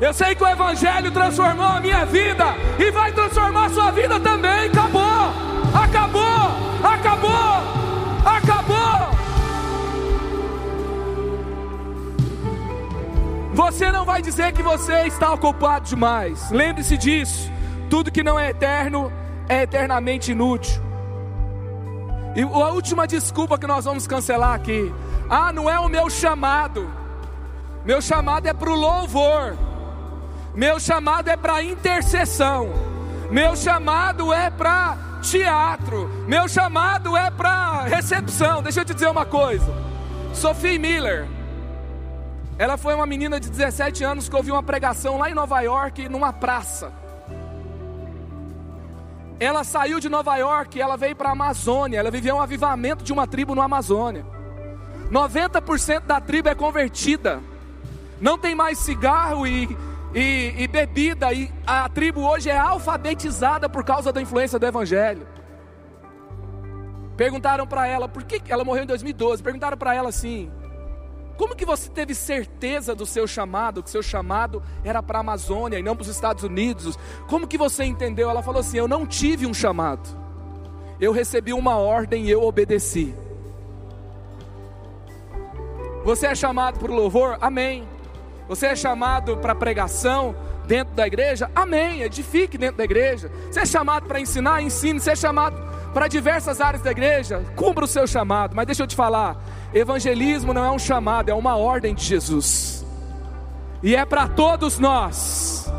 Eu 0.00 0.14
sei 0.14 0.34
que 0.34 0.42
o 0.42 0.48
Evangelho 0.48 1.10
transformou 1.10 1.66
a 1.66 1.78
minha 1.78 2.06
vida 2.06 2.54
e 2.78 2.90
vai 2.90 3.12
transformar 3.12 3.66
a 3.66 3.68
sua 3.70 3.90
vida 3.90 4.18
também. 4.18 4.70
Acabou, 4.70 5.02
acabou, 5.74 6.22
acabou, 6.82 7.30
acabou. 8.24 8.80
Você 13.52 13.92
não 13.92 14.06
vai 14.06 14.22
dizer 14.22 14.52
que 14.52 14.62
você 14.62 15.02
está 15.06 15.34
ocupado 15.34 15.86
demais. 15.86 16.50
Lembre-se 16.50 16.96
disso. 16.96 17.52
Tudo 17.90 18.10
que 18.10 18.22
não 18.22 18.40
é 18.40 18.50
eterno 18.50 19.12
é 19.50 19.64
eternamente 19.64 20.32
inútil. 20.32 20.80
E 22.34 22.40
a 22.40 22.68
última 22.70 23.06
desculpa 23.06 23.58
que 23.58 23.66
nós 23.66 23.84
vamos 23.84 24.06
cancelar 24.06 24.54
aqui. 24.54 24.90
Ah, 25.28 25.52
não 25.52 25.68
é 25.68 25.78
o 25.78 25.90
meu 25.90 26.08
chamado. 26.08 26.90
Meu 27.84 28.00
chamado 28.00 28.46
é 28.46 28.54
para 28.54 28.70
o 28.70 28.74
louvor. 28.74 29.69
Meu 30.54 30.78
chamado 30.80 31.28
é 31.28 31.36
para 31.36 31.62
intercessão. 31.62 32.72
Meu 33.30 33.56
chamado 33.56 34.32
é 34.32 34.50
para 34.50 34.96
teatro. 35.22 36.08
Meu 36.26 36.48
chamado 36.48 37.16
é 37.16 37.30
para 37.30 37.82
recepção. 37.82 38.62
Deixa 38.62 38.80
eu 38.80 38.84
te 38.84 38.94
dizer 38.94 39.08
uma 39.08 39.24
coisa. 39.24 39.72
Sophie 40.34 40.78
Miller 40.78 41.26
ela 42.60 42.76
foi 42.76 42.94
uma 42.94 43.06
menina 43.06 43.40
de 43.40 43.48
17 43.48 44.04
anos 44.04 44.28
que 44.28 44.36
ouviu 44.36 44.54
uma 44.54 44.62
pregação 44.62 45.16
lá 45.16 45.30
em 45.30 45.34
Nova 45.34 45.58
York, 45.62 46.10
numa 46.10 46.30
praça. 46.30 46.92
Ela 49.40 49.64
saiu 49.64 49.98
de 49.98 50.10
Nova 50.10 50.36
York, 50.36 50.78
ela 50.78 50.94
veio 50.94 51.16
para 51.16 51.30
a 51.30 51.32
Amazônia, 51.32 51.98
ela 51.98 52.10
viveu 52.10 52.36
um 52.36 52.40
avivamento 52.42 53.02
de 53.02 53.14
uma 53.14 53.26
tribo 53.26 53.54
no 53.54 53.62
Amazônia. 53.62 54.26
90% 55.10 56.00
da 56.00 56.20
tribo 56.20 56.50
é 56.50 56.54
convertida. 56.54 57.40
Não 58.20 58.36
tem 58.36 58.54
mais 58.54 58.78
cigarro 58.78 59.46
e, 59.46 59.74
e, 60.14 60.54
e, 60.58 60.68
bebida. 60.68 61.32
E 61.32 61.52
a 61.66 61.88
tribo 61.88 62.20
hoje 62.22 62.50
é 62.50 62.58
alfabetizada 62.58 63.68
por 63.68 63.84
causa 63.84 64.12
da 64.12 64.20
influência 64.20 64.58
do 64.58 64.66
Evangelho. 64.66 65.26
Perguntaram 67.16 67.66
para 67.66 67.86
ela, 67.86 68.08
por 68.08 68.24
que 68.24 68.40
ela 68.50 68.64
morreu 68.64 68.84
em 68.84 68.86
2012? 68.86 69.42
Perguntaram 69.42 69.76
para 69.76 69.94
ela 69.94 70.08
assim: 70.08 70.50
como 71.40 71.56
que 71.56 71.64
você 71.64 71.88
teve 71.88 72.14
certeza 72.14 72.94
do 72.94 73.06
seu 73.06 73.26
chamado, 73.26 73.82
que 73.82 73.88
seu 73.88 74.02
chamado 74.02 74.62
era 74.84 75.02
para 75.02 75.18
a 75.18 75.20
Amazônia 75.20 75.78
e 75.78 75.82
não 75.82 75.96
para 75.96 76.02
os 76.02 76.08
Estados 76.08 76.44
Unidos? 76.44 76.98
Como 77.28 77.46
que 77.46 77.56
você 77.56 77.82
entendeu? 77.82 78.28
Ela 78.28 78.42
falou 78.42 78.60
assim: 78.60 78.76
Eu 78.76 78.86
não 78.86 79.06
tive 79.06 79.46
um 79.46 79.54
chamado, 79.54 80.06
eu 81.00 81.12
recebi 81.12 81.54
uma 81.54 81.76
ordem 81.76 82.26
e 82.26 82.30
eu 82.30 82.42
obedeci. 82.42 83.14
Você 86.04 86.26
é 86.26 86.34
chamado 86.34 86.78
para 86.78 86.92
o 86.92 86.94
louvor? 86.94 87.38
Amém. 87.40 87.88
Você 88.50 88.66
é 88.66 88.74
chamado 88.74 89.36
para 89.36 89.54
pregação 89.54 90.34
dentro 90.66 90.92
da 90.92 91.06
igreja? 91.06 91.48
Amém. 91.54 92.02
Edifique 92.02 92.58
dentro 92.58 92.78
da 92.78 92.84
igreja. 92.84 93.30
Você 93.48 93.60
é 93.60 93.64
chamado 93.64 94.08
para 94.08 94.18
ensinar? 94.18 94.60
Ensine. 94.60 94.98
Você 94.98 95.12
é 95.12 95.14
chamado 95.14 95.56
para 95.94 96.08
diversas 96.08 96.60
áreas 96.60 96.82
da 96.82 96.90
igreja? 96.90 97.44
Cumpra 97.54 97.84
o 97.84 97.86
seu 97.86 98.08
chamado. 98.08 98.56
Mas 98.56 98.66
deixa 98.66 98.82
eu 98.82 98.88
te 98.88 98.96
falar: 98.96 99.40
Evangelismo 99.72 100.52
não 100.52 100.64
é 100.64 100.70
um 100.72 100.80
chamado, 100.80 101.28
é 101.28 101.34
uma 101.34 101.56
ordem 101.56 101.94
de 101.94 102.04
Jesus. 102.04 102.84
E 103.84 103.94
é 103.94 104.04
para 104.04 104.26
todos 104.26 104.80
nós. 104.80 105.70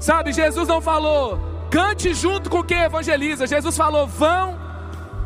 Sabe, 0.00 0.32
Jesus 0.32 0.66
não 0.66 0.80
falou, 0.80 1.38
cante 1.70 2.14
junto 2.14 2.48
com 2.48 2.64
quem 2.64 2.80
evangeliza. 2.80 3.46
Jesus 3.46 3.76
falou, 3.76 4.06
vão 4.06 4.58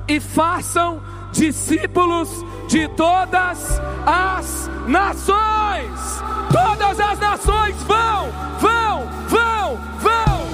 e 0.08 0.18
façam 0.18 1.00
discípulos 1.32 2.28
de 2.68 2.88
todas 2.88 3.80
as 4.06 4.70
nações. 4.86 6.22
Todas 6.52 6.98
as 6.98 7.18
nações 7.18 7.76
vão, 7.82 8.30
vão, 8.58 9.06
vão, 9.28 9.78
vão. 9.98 10.48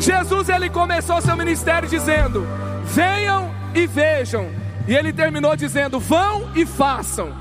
Jesus 0.00 0.48
ele 0.48 0.70
começou 0.70 1.20
seu 1.20 1.36
ministério 1.36 1.88
dizendo: 1.88 2.46
"Venham 2.84 3.50
e 3.74 3.86
vejam 3.86 4.64
e 4.86 4.94
ele 4.94 5.12
terminou 5.12 5.56
dizendo: 5.56 5.98
vão 5.98 6.50
e 6.54 6.66
façam. 6.66 7.34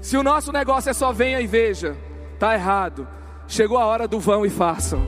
Se 0.00 0.16
o 0.16 0.22
nosso 0.22 0.52
negócio 0.52 0.90
é 0.90 0.92
só 0.92 1.12
venha 1.12 1.40
e 1.40 1.46
veja, 1.46 1.96
está 2.34 2.54
errado. 2.54 3.06
Chegou 3.46 3.78
a 3.78 3.86
hora 3.86 4.06
do 4.06 4.20
vão 4.20 4.46
e 4.46 4.50
façam. 4.50 5.06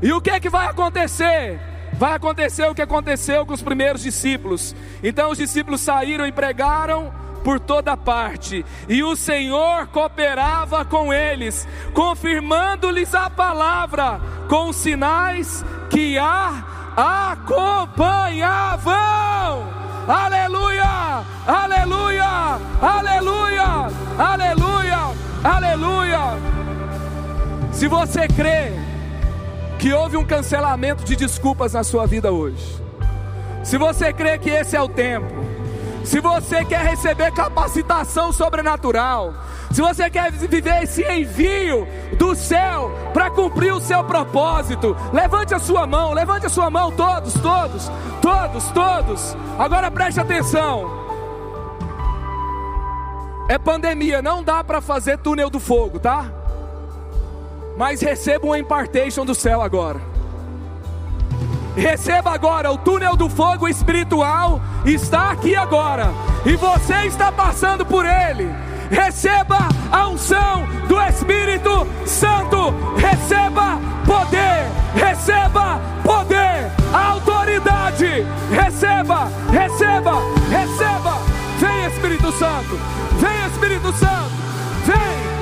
E 0.00 0.12
o 0.12 0.20
que 0.20 0.30
é 0.30 0.38
que 0.38 0.48
vai 0.48 0.66
acontecer? 0.66 1.60
Vai 1.98 2.14
acontecer 2.14 2.66
o 2.68 2.74
que 2.74 2.82
aconteceu 2.82 3.46
com 3.46 3.54
os 3.54 3.62
primeiros 3.62 4.02
discípulos. 4.02 4.74
Então 5.02 5.30
os 5.30 5.38
discípulos 5.38 5.80
saíram 5.80 6.26
e 6.26 6.32
pregaram 6.32 7.12
por 7.44 7.60
toda 7.60 7.94
parte, 7.94 8.64
e 8.88 9.04
o 9.04 9.14
Senhor 9.14 9.86
cooperava 9.88 10.82
com 10.82 11.12
eles, 11.12 11.68
confirmando-lhes 11.92 13.14
a 13.14 13.28
palavra 13.28 14.18
com 14.48 14.72
sinais 14.72 15.62
que 15.90 16.16
a 16.16 16.64
acompanhavam. 16.96 18.94
Aleluia! 20.08 21.22
Aleluia! 21.46 22.58
Aleluia! 22.80 23.90
Aleluia! 24.18 25.14
Aleluia! 25.44 26.20
Se 27.72 27.86
você 27.88 28.26
crê 28.26 28.72
que 29.84 29.92
houve 29.92 30.16
um 30.16 30.24
cancelamento 30.24 31.04
de 31.04 31.14
desculpas 31.14 31.74
na 31.74 31.84
sua 31.84 32.06
vida 32.06 32.32
hoje, 32.32 32.82
se 33.62 33.76
você 33.76 34.14
crê 34.14 34.38
que 34.38 34.48
esse 34.48 34.74
é 34.74 34.80
o 34.80 34.88
tempo, 34.88 35.26
se 36.02 36.20
você 36.20 36.64
quer 36.64 36.82
receber 36.86 37.30
capacitação 37.32 38.32
sobrenatural, 38.32 39.34
se 39.70 39.82
você 39.82 40.08
quer 40.08 40.32
viver 40.32 40.84
esse 40.84 41.02
envio 41.02 41.86
do 42.16 42.34
céu 42.34 42.90
para 43.12 43.30
cumprir 43.30 43.74
o 43.74 43.80
seu 43.80 44.02
propósito, 44.02 44.96
levante 45.12 45.52
a 45.52 45.58
sua 45.58 45.86
mão, 45.86 46.14
levante 46.14 46.46
a 46.46 46.48
sua 46.48 46.70
mão, 46.70 46.90
todos, 46.90 47.34
todos, 47.34 47.90
todos, 48.22 48.64
todos. 48.70 49.36
Agora 49.58 49.90
preste 49.90 50.18
atenção. 50.18 51.04
É 53.50 53.58
pandemia, 53.58 54.22
não 54.22 54.42
dá 54.42 54.64
para 54.64 54.80
fazer 54.80 55.18
túnel 55.18 55.50
do 55.50 55.60
fogo, 55.60 55.98
tá? 55.98 56.43
Mas 57.76 58.00
receba 58.00 58.46
uma 58.46 58.58
impartation 58.58 59.24
do 59.24 59.34
céu 59.34 59.60
agora. 59.60 60.00
Receba 61.76 62.30
agora 62.30 62.70
o 62.70 62.78
túnel 62.78 63.16
do 63.16 63.28
fogo 63.28 63.66
espiritual 63.66 64.60
está 64.84 65.32
aqui 65.32 65.56
agora. 65.56 66.12
E 66.46 66.54
você 66.56 67.06
está 67.06 67.32
passando 67.32 67.84
por 67.84 68.04
ele. 68.04 68.48
Receba 68.90 69.58
a 69.90 70.08
unção 70.08 70.66
do 70.86 71.00
Espírito 71.00 71.86
Santo, 72.06 72.72
receba 72.96 73.80
poder, 74.06 74.66
receba 74.94 75.80
poder, 76.04 76.70
autoridade, 76.92 78.24
receba, 78.50 79.28
receba, 79.50 80.20
receba. 80.50 81.18
Vem 81.58 81.86
Espírito 81.86 82.30
Santo, 82.32 82.78
vem 83.18 83.46
Espírito 83.46 83.92
Santo, 83.94 84.30
vem 84.84 85.33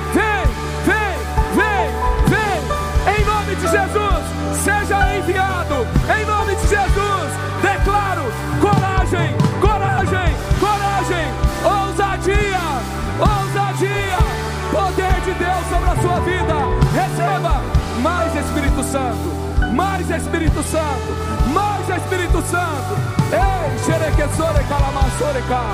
Santo, 18.93 19.73
mais 19.73 20.11
Espírito 20.11 20.63
Santo, 20.65 21.17
mais 21.55 21.89
Espírito 21.89 22.43
Santo. 22.43 22.93
Ei, 23.33 23.79
xerequesore 23.79 24.63
calamassore 24.65 25.43
cá. 25.49 25.65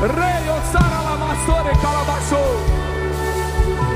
Rei 0.00 0.48
osara 0.48 1.00
lamassore 1.02 1.76
calabassou. 1.82 2.56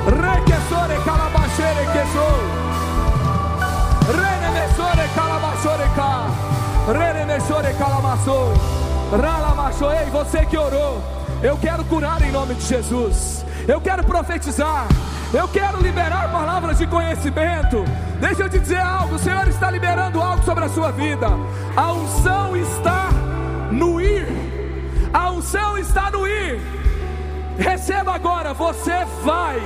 Requesore 0.04 1.02
calabachere 1.02 1.86
quesou. 1.94 2.36
Renemessore 4.12 5.08
calabassore 5.14 5.88
cá. 5.96 6.26
Renemessore 6.92 7.72
calamassou. 7.78 8.52
Ralamassou. 9.12 9.90
Ei, 9.92 10.10
você 10.10 10.44
que 10.44 10.58
orou. 10.58 11.00
Eu 11.42 11.56
quero 11.56 11.82
curar 11.86 12.20
em 12.20 12.30
nome 12.30 12.54
de 12.54 12.66
Jesus. 12.66 13.46
Eu 13.66 13.80
quero 13.80 14.04
profetizar. 14.04 14.88
Eu 15.34 15.48
quero 15.48 15.82
liberar 15.82 16.30
palavras 16.30 16.78
de 16.78 16.86
conhecimento. 16.86 17.84
Deixa 18.20 18.44
eu 18.44 18.48
te 18.48 18.60
dizer 18.60 18.78
algo: 18.78 19.16
o 19.16 19.18
Senhor 19.18 19.48
está 19.48 19.68
liberando 19.68 20.22
algo 20.22 20.44
sobre 20.44 20.64
a 20.64 20.68
sua 20.68 20.92
vida. 20.92 21.26
A 21.76 21.92
unção 21.92 22.56
está 22.56 23.08
no 23.72 24.00
ir. 24.00 24.28
A 25.12 25.32
unção 25.32 25.76
está 25.76 26.08
no 26.08 26.24
ir. 26.24 26.60
Receba 27.58 28.14
agora, 28.14 28.54
você 28.54 29.04
vai. 29.24 29.60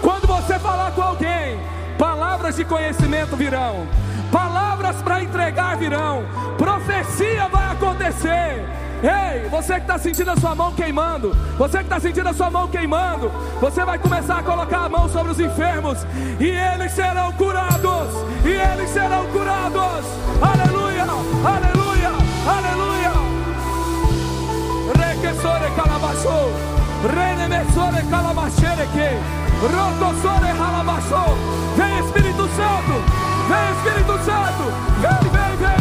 Quando 0.00 0.28
você 0.28 0.56
falar 0.60 0.92
com 0.92 1.02
alguém, 1.02 1.58
palavras 1.98 2.54
de 2.54 2.64
conhecimento 2.64 3.36
virão, 3.36 3.88
palavras 4.30 5.02
para 5.02 5.22
entregar 5.22 5.76
virão, 5.76 6.24
profecia 6.56 7.48
vai 7.48 7.72
acontecer. 7.72 8.64
Ei, 9.02 9.48
você 9.48 9.74
que 9.74 9.80
está 9.80 9.98
sentindo 9.98 10.30
a 10.30 10.36
sua 10.36 10.54
mão 10.54 10.72
queimando, 10.72 11.36
você 11.58 11.78
que 11.78 11.84
está 11.84 11.98
sentindo 11.98 12.28
a 12.28 12.32
sua 12.32 12.48
mão 12.50 12.68
queimando, 12.68 13.32
você 13.60 13.84
vai 13.84 13.98
começar 13.98 14.38
a 14.38 14.42
colocar 14.44 14.84
a 14.84 14.88
mão 14.88 15.08
sobre 15.08 15.32
os 15.32 15.40
enfermos 15.40 16.06
e 16.38 16.46
eles 16.46 16.92
serão 16.92 17.32
curados, 17.32 18.14
e 18.44 18.50
eles 18.50 18.90
serão 18.90 19.26
curados. 19.26 20.06
Aleluia, 20.40 21.02
aleluia, 21.02 22.12
aleluia. 22.46 23.12
Requesore 24.96 25.70
calabachou, 25.74 26.52
renemesore 27.12 28.06
calabachere 28.08 28.86
que, 28.86 29.18
rotosore 29.66 30.50
halabachou. 30.52 31.36
Vem 31.76 31.98
Espírito 31.98 32.48
Santo, 32.54 33.02
vem 33.48 33.72
Espírito 33.76 34.24
Santo, 34.24 34.64
vem, 35.00 35.30
vem, 35.30 35.56
vem. 35.56 35.71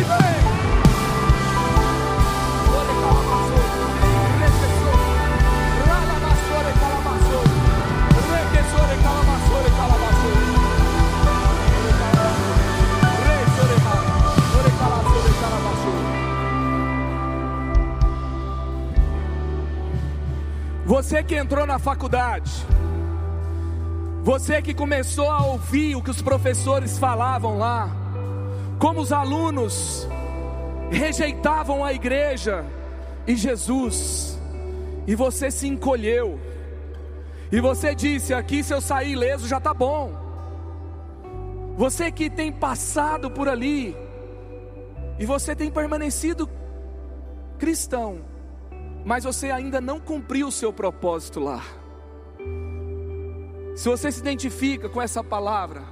Que 21.32 21.38
entrou 21.38 21.66
na 21.66 21.80
faculdade, 21.80 22.52
você 24.22 24.62
que 24.62 24.74
começou 24.74 25.32
a 25.32 25.46
ouvir 25.46 25.96
o 25.96 26.04
que 26.04 26.12
os 26.12 26.22
professores 26.22 27.00
falavam 27.00 27.58
lá, 27.58 27.90
como 28.78 29.00
os 29.00 29.14
alunos 29.14 30.06
rejeitavam 30.90 31.86
a 31.86 31.94
igreja 31.94 32.66
e 33.26 33.34
Jesus, 33.38 34.38
e 35.08 35.16
você 35.16 35.50
se 35.50 35.70
encolheu, 35.70 36.38
e 37.50 37.62
você 37.62 37.96
disse: 37.96 38.34
aqui 38.34 38.62
se 38.62 38.74
eu 38.74 38.82
sair 38.82 39.14
ileso 39.14 39.48
já 39.48 39.58
está 39.58 39.74
bom. 39.74 40.12
Você 41.78 42.12
que 42.12 42.30
tem 42.30 42.52
passado 42.52 43.32
por 43.32 43.48
ali, 43.48 43.96
e 45.18 45.26
você 45.26 45.56
tem 45.56 45.72
permanecido 45.72 46.50
cristão, 47.58 48.20
mas 49.06 49.24
você 49.24 49.52
ainda 49.52 49.82
não 49.82 50.00
cumpriu 50.00 50.48
o 50.48 50.52
seu 50.52 50.72
propósito 50.72 51.40
lá. 51.40 51.64
Se 53.76 53.90
você 53.90 54.12
se 54.12 54.20
identifica 54.20 54.90
com 54.90 55.02
essa 55.02 55.24
palavra, 55.24 55.84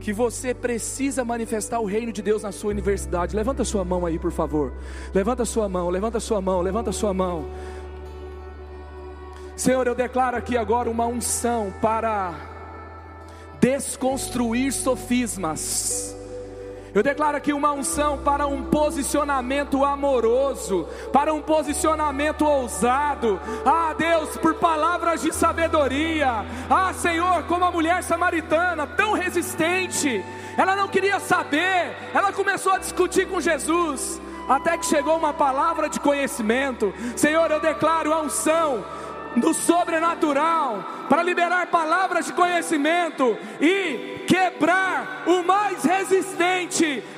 que 0.00 0.12
você 0.12 0.52
precisa 0.52 1.24
manifestar 1.24 1.80
o 1.80 1.86
reino 1.86 2.12
de 2.12 2.20
Deus 2.20 2.42
na 2.42 2.52
sua 2.52 2.70
universidade, 2.70 3.34
levanta 3.34 3.64
sua 3.64 3.84
mão 3.84 4.04
aí, 4.04 4.18
por 4.18 4.30
favor. 4.30 4.74
Levanta 5.14 5.44
sua 5.44 5.68
mão, 5.68 5.88
levanta 5.88 6.20
sua 6.20 6.40
mão, 6.40 6.60
levanta 6.60 6.92
sua 6.92 7.14
mão. 7.14 7.46
Senhor, 9.56 9.86
eu 9.86 9.94
declaro 9.94 10.36
aqui 10.36 10.58
agora 10.58 10.90
uma 10.90 11.06
unção 11.06 11.72
para 11.80 12.34
desconstruir 13.60 14.72
sofismas 14.72 16.13
eu 16.94 17.02
declaro 17.02 17.36
aqui 17.36 17.52
uma 17.52 17.72
unção 17.72 18.18
para 18.18 18.46
um 18.46 18.62
posicionamento 18.62 19.84
amoroso, 19.84 20.86
para 21.12 21.34
um 21.34 21.42
posicionamento 21.42 22.42
ousado. 22.44 23.40
Ah, 23.66 23.92
Deus, 23.98 24.36
por 24.36 24.54
palavras 24.54 25.20
de 25.20 25.34
sabedoria. 25.34 26.44
Ah, 26.70 26.92
Senhor, 26.94 27.42
como 27.44 27.64
a 27.64 27.70
mulher 27.72 28.02
samaritana, 28.04 28.86
tão 28.86 29.12
resistente, 29.12 30.24
ela 30.56 30.76
não 30.76 30.86
queria 30.86 31.18
saber, 31.18 31.96
ela 32.14 32.32
começou 32.32 32.72
a 32.72 32.78
discutir 32.78 33.26
com 33.26 33.40
Jesus, 33.40 34.20
até 34.48 34.78
que 34.78 34.86
chegou 34.86 35.16
uma 35.16 35.32
palavra 35.32 35.88
de 35.88 35.98
conhecimento. 35.98 36.94
Senhor, 37.16 37.50
eu 37.50 37.58
declaro 37.58 38.12
a 38.12 38.20
unção 38.20 38.84
do 39.36 39.52
sobrenatural, 39.52 40.84
para 41.08 41.22
liberar 41.22 41.66
palavras 41.66 42.26
de 42.26 42.32
conhecimento 42.32 43.36
e 43.60 44.24
quebrar 44.26 45.24
o 45.26 45.42
mais. 45.42 45.82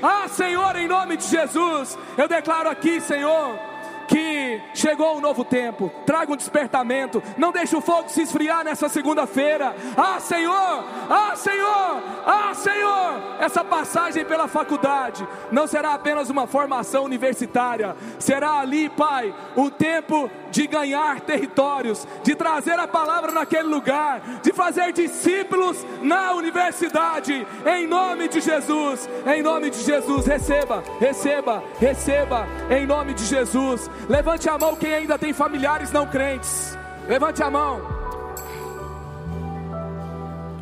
Ah, 0.08 0.28
Senhor, 0.28 0.76
em 0.76 0.86
nome 0.86 1.16
de 1.16 1.24
Jesus, 1.26 1.98
eu 2.16 2.28
declaro 2.28 2.68
aqui, 2.68 3.00
Senhor 3.00 3.58
que 4.06 4.60
chegou 4.72 5.16
um 5.16 5.20
novo 5.20 5.44
tempo, 5.44 5.90
traga 6.04 6.32
um 6.32 6.36
despertamento, 6.36 7.22
não 7.36 7.50
deixe 7.50 7.74
o 7.74 7.80
fogo 7.80 8.08
se 8.08 8.22
esfriar 8.22 8.64
nessa 8.64 8.88
segunda-feira. 8.88 9.74
Ah, 9.96 10.20
Senhor, 10.20 10.84
ah, 11.10 11.34
Senhor, 11.34 12.02
ah, 12.24 12.54
Senhor, 12.54 13.36
essa 13.40 13.64
passagem 13.64 14.24
pela 14.24 14.46
faculdade 14.46 15.26
não 15.50 15.66
será 15.66 15.94
apenas 15.94 16.30
uma 16.30 16.46
formação 16.46 17.04
universitária, 17.04 17.96
será 18.18 18.60
ali, 18.60 18.88
Pai, 18.88 19.34
um 19.56 19.68
tempo 19.68 20.30
de 20.50 20.66
ganhar 20.66 21.20
territórios, 21.20 22.06
de 22.22 22.34
trazer 22.34 22.78
a 22.78 22.86
palavra 22.86 23.32
naquele 23.32 23.68
lugar, 23.68 24.20
de 24.42 24.52
fazer 24.52 24.92
discípulos 24.92 25.84
na 26.02 26.32
universidade, 26.32 27.46
em 27.66 27.86
nome 27.86 28.28
de 28.28 28.40
Jesus, 28.40 29.08
em 29.26 29.42
nome 29.42 29.70
de 29.70 29.82
Jesus, 29.82 30.26
receba, 30.26 30.82
receba, 30.98 31.62
receba, 31.78 32.46
em 32.70 32.86
nome 32.86 33.14
de 33.14 33.24
Jesus. 33.24 33.90
Levante 34.08 34.48
a 34.48 34.58
mão 34.58 34.76
quem 34.76 34.92
ainda 34.92 35.18
tem 35.18 35.32
familiares 35.32 35.92
não 35.92 36.06
crentes. 36.06 36.76
Levante 37.08 37.42
a 37.42 37.50
mão. 37.50 37.80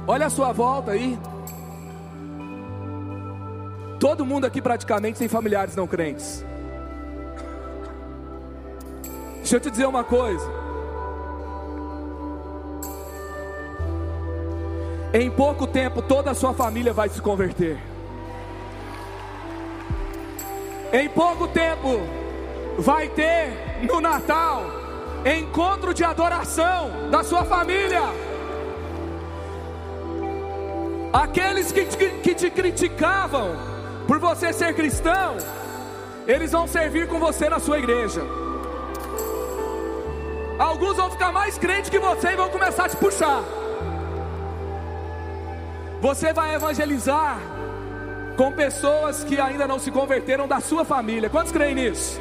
Olha 0.07 0.27
a 0.27 0.31
sua 0.31 0.53
volta 0.53 0.91
aí. 0.91 1.19
Todo 3.99 4.27
mundo 4.27 4.45
aqui 4.45 4.61
praticamente 4.61 5.19
tem 5.19 5.29
familiares 5.29 5.75
não 5.75 5.87
crentes. 5.87 6.45
Deixa 9.55 9.69
eu 9.69 9.71
te 9.71 9.77
dizer 9.77 9.87
uma 9.87 10.03
coisa. 10.03 10.45
Em 15.13 15.31
pouco 15.31 15.65
tempo 15.65 16.03
toda 16.03 16.33
a 16.33 16.35
sua 16.35 16.53
família 16.53 16.93
vai 16.93 17.09
se 17.09 17.23
converter. 17.23 17.79
Em 20.93 21.09
pouco 21.09 21.47
tempo 21.47 22.01
vai 22.79 23.09
ter 23.11 23.87
no 23.87 24.01
Natal 24.01 24.65
encontro 25.25 25.95
de 25.95 26.03
adoração 26.03 27.09
da 27.13 27.23
sua 27.23 27.45
família. 27.45 28.03
Aqueles 31.13 31.71
que 31.71 31.85
te, 31.85 31.97
que 32.25 32.35
te 32.35 32.51
criticavam 32.51 33.55
por 34.09 34.19
você 34.19 34.53
ser 34.53 34.75
cristão, 34.75 35.37
eles 36.27 36.51
vão 36.51 36.67
servir 36.67 37.07
com 37.07 37.21
você 37.21 37.49
na 37.49 37.61
sua 37.61 37.79
igreja. 37.79 38.43
Alguns 40.75 40.97
vão 40.97 41.09
ficar 41.09 41.31
mais 41.31 41.57
crentes 41.57 41.89
que 41.89 42.01
você 42.01 42.33
e 42.33 42.37
vão 42.37 42.51
começar 42.51 42.87
a 42.87 42.89
te 42.89 42.97
puxar. 42.97 43.45
Você 46.01 46.33
vai 46.33 46.53
evangelizar 46.53 47.39
com 48.37 48.51
pessoas 48.51 49.23
que 49.23 49.41
ainda 49.41 49.69
não 49.69 49.79
se 49.79 49.93
converteram 49.93 50.49
da 50.49 50.59
sua 50.59 50.85
família. 50.85 51.31
Quantos 51.31 51.53
creem 51.53 51.77
nisso? 51.77 52.21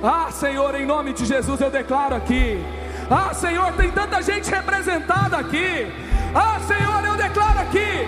Ah, 0.00 0.30
Senhor, 0.30 0.76
em 0.76 0.86
nome 0.86 1.12
de 1.12 1.24
Jesus 1.24 1.60
eu 1.60 1.70
declaro 1.72 2.14
aqui. 2.14 2.64
Ah, 3.10 3.34
Senhor, 3.34 3.72
tem 3.72 3.90
tanta 3.90 4.22
gente 4.22 4.48
representada 4.48 5.36
aqui. 5.36 5.92
Ah, 6.32 6.60
Senhor, 6.68 7.04
eu 7.04 7.16
declaro 7.16 7.58
aqui 7.58 8.06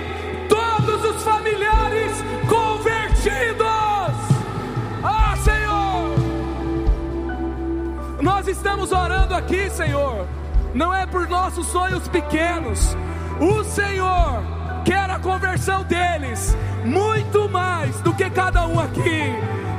estamos 8.51 8.93
orando 8.93 9.35
aqui, 9.35 9.71
Senhor. 9.71 10.27
Não 10.75 10.95
é 10.95 11.07
por 11.07 11.29
nossos 11.29 11.67
sonhos 11.67 12.07
pequenos. 12.09 12.97
O 13.41 13.65
Senhor 13.65 14.43
quero 14.85 15.13
a 15.13 15.19
conversão 15.19 15.83
deles, 15.85 16.57
muito 16.85 17.49
mais 17.49 18.01
do 18.01 18.13
que 18.13 18.29
cada 18.31 18.67
um 18.67 18.79
aqui. 18.79 19.35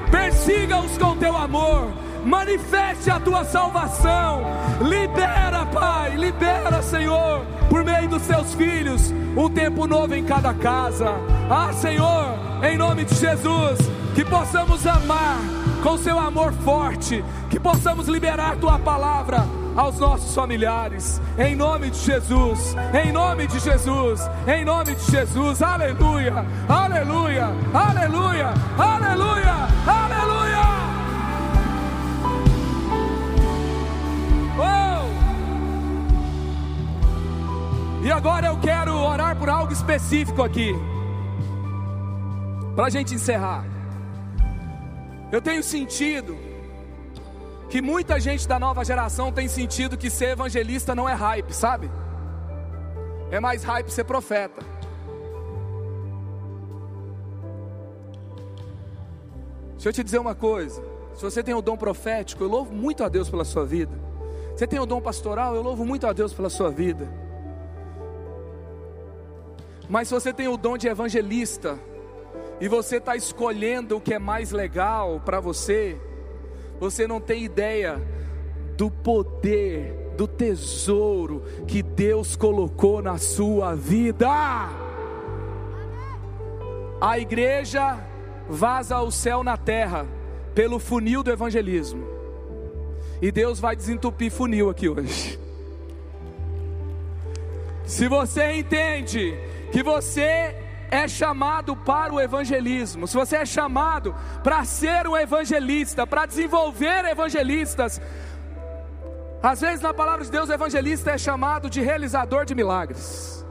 Persiga-os 0.10 0.98
com 0.98 1.16
teu 1.18 1.36
amor, 1.38 1.92
manifeste 2.26 3.10
a 3.10 3.20
tua 3.20 3.46
salvação, 3.46 4.42
libera, 4.82 5.66
Pai, 5.68 6.16
libera, 6.18 6.82
Senhor, 6.82 7.46
por 7.70 7.84
meio 7.84 8.10
dos 8.10 8.22
seus 8.24 8.54
filhos, 8.56 9.14
um 9.38 9.50
tempo 9.50 9.88
novo 9.88 10.14
em 10.14 10.26
cada 10.26 10.54
casa. 10.54 11.14
Ah, 11.50 11.72
Senhor, 11.72 12.36
em 12.64 12.78
nome 12.78 13.06
de 13.06 13.16
Jesus, 13.16 13.80
que 14.14 14.26
possamos 14.26 14.86
amar 14.86 15.61
com 15.82 15.98
seu 15.98 16.18
amor 16.20 16.54
forte, 16.54 17.24
que 17.50 17.60
possamos 17.60 18.08
liberar 18.08 18.56
tua 18.58 18.78
palavra 18.78 19.44
aos 19.76 19.98
nossos 19.98 20.36
familiares, 20.36 21.22
em 21.38 21.56
nome 21.56 21.90
de 21.90 21.98
Jesus, 21.98 22.76
em 22.94 23.12
nome 23.12 23.48
de 23.48 23.60
Jesus, 23.60 24.22
em 24.48 24.64
nome 24.64 24.96
de 24.96 25.12
Jesus, 25.12 25.62
aleluia, 25.62 26.46
aleluia, 26.70 27.50
aleluia, 27.74 28.54
aleluia, 28.78 29.54
aleluia. 29.88 30.62
Oh! 34.60 35.08
E 38.06 38.12
agora 38.12 38.48
eu 38.48 38.58
quero 38.60 38.94
orar 38.96 39.36
por 39.36 39.50
algo 39.50 39.74
específico 39.74 40.44
aqui, 40.44 40.76
para 42.76 42.86
a 42.86 42.90
gente 42.90 43.16
encerrar. 43.16 43.81
Eu 45.32 45.42
tenho 45.42 45.64
sentido 45.64 46.38
que 47.70 47.82
muita 47.82 48.20
gente 48.20 48.46
da 48.46 48.60
nova 48.60 48.84
geração 48.84 49.32
tem 49.32 49.48
sentido 49.48 49.98
que 49.98 50.10
ser 50.10 50.32
evangelista 50.32 50.94
não 50.94 51.08
é 51.08 51.14
hype, 51.14 51.54
sabe? 51.54 51.90
É 53.32 53.40
mais 53.40 53.64
hype 53.64 53.90
ser 53.90 54.04
profeta. 54.04 54.62
Deixa 59.74 59.88
eu 59.90 59.94
te 59.94 60.04
dizer 60.04 60.20
uma 60.20 60.36
coisa. 60.36 60.84
Se 61.16 61.24
você 61.24 61.42
tem 61.42 61.56
o 61.56 61.62
dom 61.62 61.78
profético, 61.78 62.44
eu 62.44 62.50
louvo 62.50 62.74
muito 62.74 63.04
a 63.04 63.10
Deus 63.10 63.30
pela 63.30 63.46
sua 63.46 63.66
vida. 63.66 63.98
Você 64.54 64.68
tem 64.68 64.80
o 64.80 64.86
dom 64.86 65.02
pastoral, 65.02 65.56
eu 65.56 65.62
louvo 65.62 65.86
muito 65.86 66.06
a 66.06 66.14
Deus 66.14 66.34
pela 66.34 66.50
sua 66.50 66.70
vida. 66.70 67.10
Mas 69.90 70.10
se 70.10 70.14
você 70.14 70.34
tem 70.34 70.48
o 70.48 70.58
dom 70.58 70.78
de 70.78 70.88
evangelista, 70.88 71.80
e 72.62 72.68
você 72.68 72.98
está 72.98 73.16
escolhendo 73.16 73.98
o 73.98 74.02
que 74.02 74.14
é 74.14 74.20
mais 74.20 74.52
legal 74.52 75.20
para 75.26 75.40
você, 75.40 76.00
você 76.80 77.08
não 77.08 77.20
tem 77.20 77.44
ideia 77.44 78.00
do 78.78 78.92
poder, 78.92 80.14
do 80.16 80.28
tesouro 80.28 81.44
que 81.68 81.82
Deus 81.82 82.36
colocou 82.36 83.02
na 83.02 83.18
sua 83.18 83.74
vida. 83.76 84.30
A 87.02 87.18
igreja 87.18 87.98
vaza 88.48 89.00
o 89.00 89.10
céu 89.10 89.44
na 89.44 89.58
terra 89.58 90.06
pelo 90.54 90.78
funil 90.78 91.24
do 91.24 91.32
evangelismo. 91.32 92.08
E 93.20 93.32
Deus 93.32 93.60
vai 93.60 93.76
desentupir 93.76 94.32
funil 94.32 94.70
aqui 94.70 94.88
hoje. 94.88 95.40
Se 97.86 98.08
você 98.08 98.52
entende 98.54 99.36
que 99.72 99.82
você 99.82 100.56
é 100.92 101.08
chamado 101.08 101.74
para 101.74 102.14
o 102.14 102.20
evangelismo, 102.20 103.08
se 103.08 103.16
você 103.16 103.38
é 103.38 103.46
chamado 103.46 104.14
para 104.44 104.66
ser 104.66 105.08
um 105.08 105.16
evangelista, 105.16 106.06
para 106.06 106.26
desenvolver 106.26 107.06
evangelistas, 107.06 108.02
às 109.42 109.62
vezes 109.62 109.80
na 109.80 109.94
palavra 109.94 110.26
de 110.26 110.30
Deus, 110.30 110.50
o 110.50 110.54
evangelista 110.54 111.12
é 111.12 111.18
chamado 111.18 111.70
de 111.70 111.80
realizador 111.80 112.44
de 112.44 112.54
milagres. 112.54 113.46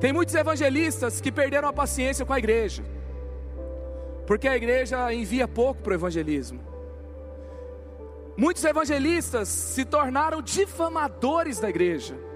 Tem 0.00 0.12
muitos 0.12 0.34
evangelistas 0.34 1.20
que 1.20 1.30
perderam 1.30 1.68
a 1.68 1.72
paciência 1.72 2.26
com 2.26 2.32
a 2.32 2.38
igreja, 2.38 2.82
porque 4.26 4.48
a 4.48 4.56
igreja 4.56 5.12
envia 5.14 5.46
pouco 5.46 5.82
para 5.82 5.92
o 5.92 5.94
evangelismo. 5.94 6.60
Muitos 8.36 8.64
evangelistas 8.64 9.48
se 9.48 9.84
tornaram 9.84 10.42
difamadores 10.42 11.58
da 11.60 11.68
igreja. 11.68 12.27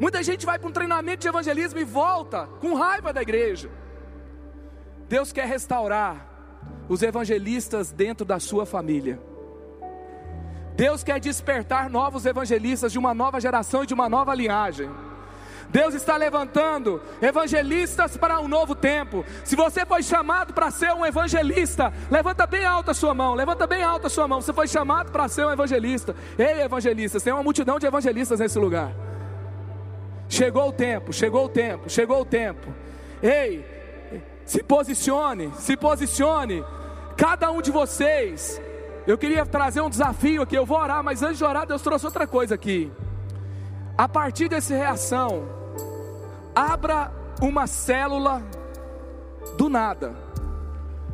Muita 0.00 0.22
gente 0.22 0.44
vai 0.44 0.58
para 0.58 0.68
um 0.68 0.72
treinamento 0.72 1.22
de 1.22 1.28
evangelismo 1.28 1.78
e 1.78 1.84
volta 1.84 2.48
com 2.60 2.74
raiva 2.74 3.12
da 3.12 3.22
igreja. 3.22 3.70
Deus 5.08 5.32
quer 5.32 5.46
restaurar 5.46 6.26
os 6.88 7.02
evangelistas 7.02 7.92
dentro 7.92 8.24
da 8.24 8.38
sua 8.38 8.66
família. 8.66 9.20
Deus 10.74 11.02
quer 11.02 11.18
despertar 11.18 11.88
novos 11.88 12.26
evangelistas 12.26 12.92
de 12.92 12.98
uma 12.98 13.14
nova 13.14 13.40
geração 13.40 13.84
e 13.84 13.86
de 13.86 13.94
uma 13.94 14.08
nova 14.08 14.34
linhagem. 14.34 14.90
Deus 15.70 15.94
está 15.94 16.16
levantando 16.16 17.00
evangelistas 17.20 18.16
para 18.16 18.40
um 18.40 18.46
novo 18.46 18.74
tempo. 18.74 19.24
Se 19.44 19.56
você 19.56 19.84
foi 19.84 20.02
chamado 20.02 20.52
para 20.52 20.70
ser 20.70 20.92
um 20.92 21.04
evangelista, 21.04 21.92
levanta 22.10 22.46
bem 22.46 22.64
alta 22.64 22.92
a 22.92 22.94
sua 22.94 23.14
mão, 23.14 23.34
levanta 23.34 23.66
bem 23.66 23.82
alta 23.82 24.06
a 24.06 24.10
sua 24.10 24.28
mão. 24.28 24.40
Você 24.40 24.52
foi 24.52 24.68
chamado 24.68 25.10
para 25.10 25.28
ser 25.28 25.46
um 25.46 25.50
evangelista. 25.50 26.14
Ei, 26.38 26.62
evangelistas, 26.62 27.22
tem 27.22 27.32
uma 27.32 27.42
multidão 27.42 27.78
de 27.78 27.86
evangelistas 27.86 28.38
nesse 28.38 28.58
lugar. 28.58 28.92
Chegou 30.28 30.68
o 30.68 30.72
tempo, 30.72 31.12
chegou 31.12 31.46
o 31.46 31.48
tempo, 31.48 31.88
chegou 31.88 32.20
o 32.20 32.24
tempo. 32.24 32.72
Ei, 33.22 33.64
se 34.44 34.62
posicione, 34.62 35.52
se 35.58 35.76
posicione. 35.76 36.64
Cada 37.16 37.50
um 37.50 37.62
de 37.62 37.70
vocês. 37.70 38.60
Eu 39.06 39.16
queria 39.16 39.46
trazer 39.46 39.80
um 39.80 39.90
desafio 39.90 40.42
aqui. 40.42 40.56
Eu 40.56 40.66
vou 40.66 40.78
orar, 40.78 41.02
mas 41.02 41.22
antes 41.22 41.38
de 41.38 41.44
orar, 41.44 41.66
Deus 41.66 41.82
trouxe 41.82 42.06
outra 42.06 42.26
coisa 42.26 42.54
aqui. 42.54 42.92
A 43.96 44.08
partir 44.08 44.48
dessa 44.48 44.74
reação, 44.74 45.48
abra 46.54 47.10
uma 47.40 47.66
célula 47.66 48.42
do 49.56 49.68
nada. 49.68 50.14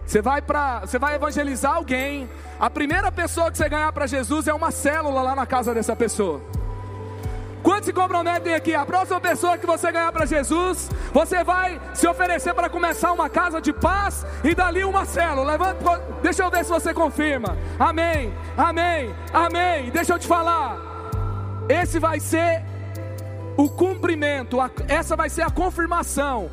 Você 0.05 0.21
vai 0.21 0.43
para, 0.43 0.81
você 0.81 0.99
vai 0.99 1.15
evangelizar 1.15 1.77
alguém. 1.77 2.29
A 2.59 2.69
primeira 2.69 3.11
pessoa 3.13 3.51
que 3.51 3.57
você 3.57 3.69
ganhar 3.69 3.93
para 3.93 4.07
Jesus 4.07 4.49
é 4.49 4.55
uma 4.55 4.71
célula 4.71 5.23
lá 5.23 5.35
na 5.35 5.47
casa 5.47 5.73
dessa 5.73 5.95
pessoa. 5.95 6.43
Quantos 7.63 7.87
se 7.87 7.93
comprometem 7.93 8.55
aqui? 8.55 8.75
A 8.75 8.85
próxima 8.85 9.21
pessoa 9.21 9.57
que 9.57 9.67
você 9.67 9.93
ganhar 9.93 10.11
para 10.11 10.27
Jesus, 10.27 10.91
você 11.13 11.45
vai 11.45 11.81
se 11.95 12.07
oferecer 12.09 12.53
para 12.55 12.69
começar 12.69 13.13
uma 13.13 13.29
casa 13.29 13.61
de 13.61 13.73
paz 13.73 14.27
e 14.43 14.55
dali 14.55 14.85
uma 14.85 15.05
célula. 15.05 15.53
Levanta, 15.53 16.03
deixa 16.23 16.43
eu 16.43 16.51
ver 16.51 16.65
se 16.65 16.71
você 16.71 16.93
confirma. 16.93 17.57
Amém, 17.79 18.35
amém, 18.57 19.15
amém. 19.33 19.91
Deixa 19.91 20.15
eu 20.15 20.19
te 20.19 20.27
falar. 20.27 20.77
Esse 21.69 21.99
vai 21.99 22.19
ser 22.19 22.65
o 23.57 23.69
cumprimento, 23.69 24.59
essa 24.89 25.15
vai 25.15 25.29
ser 25.31 25.43
a 25.43 25.51
confirmação 25.51 26.51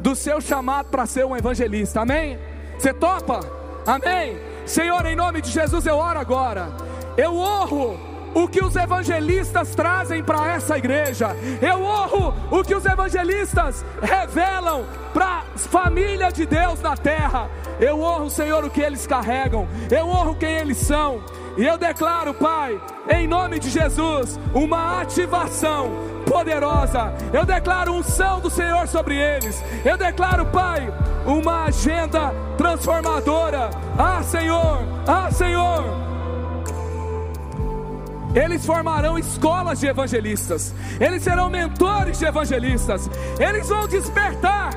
do 0.00 0.14
seu 0.14 0.40
chamado 0.40 0.88
para 0.88 1.06
ser 1.06 1.24
um 1.24 1.36
evangelista. 1.36 2.00
Amém? 2.00 2.38
Você 2.78 2.92
topa? 2.92 3.40
Amém? 3.86 4.38
Senhor, 4.66 5.04
em 5.06 5.16
nome 5.16 5.40
de 5.40 5.50
Jesus 5.50 5.86
eu 5.86 5.96
oro 5.96 6.18
agora. 6.18 6.68
Eu 7.16 7.36
honro 7.36 7.98
o 8.38 8.46
que 8.46 8.62
os 8.62 8.76
evangelistas 8.76 9.74
trazem 9.74 10.22
para 10.22 10.52
essa 10.52 10.78
igreja. 10.78 11.36
Eu 11.60 11.82
honro 11.82 12.32
o 12.52 12.62
que 12.62 12.74
os 12.74 12.84
evangelistas 12.86 13.84
revelam 14.00 14.86
para 15.12 15.26
a 15.26 15.58
família 15.58 16.30
de 16.30 16.46
Deus 16.46 16.80
na 16.80 16.96
terra. 16.96 17.50
Eu 17.80 18.00
honro, 18.00 18.30
Senhor, 18.30 18.64
o 18.64 18.70
que 18.70 18.80
eles 18.80 19.06
carregam. 19.08 19.66
Eu 19.90 20.06
honro 20.08 20.36
quem 20.36 20.54
eles 20.54 20.76
são. 20.78 21.20
E 21.56 21.64
eu 21.64 21.76
declaro, 21.76 22.32
Pai, 22.32 22.80
em 23.10 23.26
nome 23.26 23.58
de 23.58 23.68
Jesus, 23.68 24.38
uma 24.54 25.00
ativação 25.00 25.90
poderosa. 26.24 27.12
Eu 27.32 27.44
declaro 27.44 27.92
unção 27.92 28.38
do 28.38 28.48
Senhor 28.48 28.86
sobre 28.86 29.16
eles. 29.16 29.60
Eu 29.84 29.98
declaro, 29.98 30.46
Pai, 30.46 30.92
uma 31.26 31.64
agenda 31.64 32.32
transformadora. 32.56 33.70
Ah, 33.98 34.22
Senhor, 34.22 34.78
ah, 35.08 35.28
Senhor. 35.32 36.07
Eles 38.34 38.64
formarão 38.64 39.18
escolas 39.18 39.80
de 39.80 39.86
evangelistas, 39.86 40.74
eles 41.00 41.22
serão 41.22 41.48
mentores 41.48 42.18
de 42.18 42.26
evangelistas, 42.26 43.08
eles 43.38 43.68
vão 43.68 43.88
despertar 43.88 44.70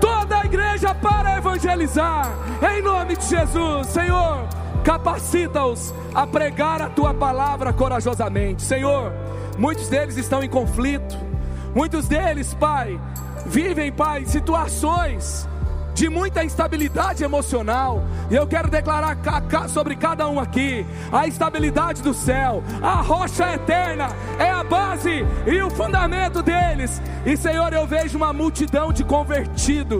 toda 0.00 0.40
a 0.40 0.44
igreja 0.44 0.94
para 0.94 1.36
evangelizar, 1.36 2.30
em 2.74 2.82
nome 2.82 3.16
de 3.16 3.24
Jesus, 3.24 3.86
Senhor. 3.88 4.46
Capacita-os 4.84 5.92
a 6.14 6.26
pregar 6.26 6.80
a 6.82 6.88
tua 6.88 7.12
palavra 7.12 7.72
corajosamente, 7.72 8.62
Senhor. 8.62 9.12
Muitos 9.58 9.88
deles 9.88 10.16
estão 10.16 10.42
em 10.42 10.48
conflito, 10.48 11.16
muitos 11.74 12.06
deles, 12.06 12.54
Pai, 12.54 13.00
vivem, 13.46 13.90
Pai, 13.90 14.24
situações 14.26 15.48
de 15.98 16.08
muita 16.08 16.44
instabilidade 16.44 17.24
emocional. 17.24 18.04
E 18.30 18.36
eu 18.36 18.46
quero 18.46 18.70
declarar 18.70 19.18
sobre 19.68 19.96
cada 19.96 20.28
um 20.28 20.38
aqui 20.38 20.86
a 21.10 21.26
estabilidade 21.26 22.02
do 22.02 22.14
céu, 22.14 22.62
a 22.80 23.00
rocha 23.02 23.52
eterna 23.54 24.08
é 24.38 24.48
a 24.48 24.62
base 24.62 25.26
e 25.44 25.60
o 25.60 25.68
fundamento 25.68 26.40
deles. 26.40 27.02
E 27.26 27.36
Senhor, 27.36 27.72
eu 27.72 27.84
vejo 27.84 28.16
uma 28.16 28.32
multidão 28.32 28.92
de 28.92 29.02
convertido 29.02 29.98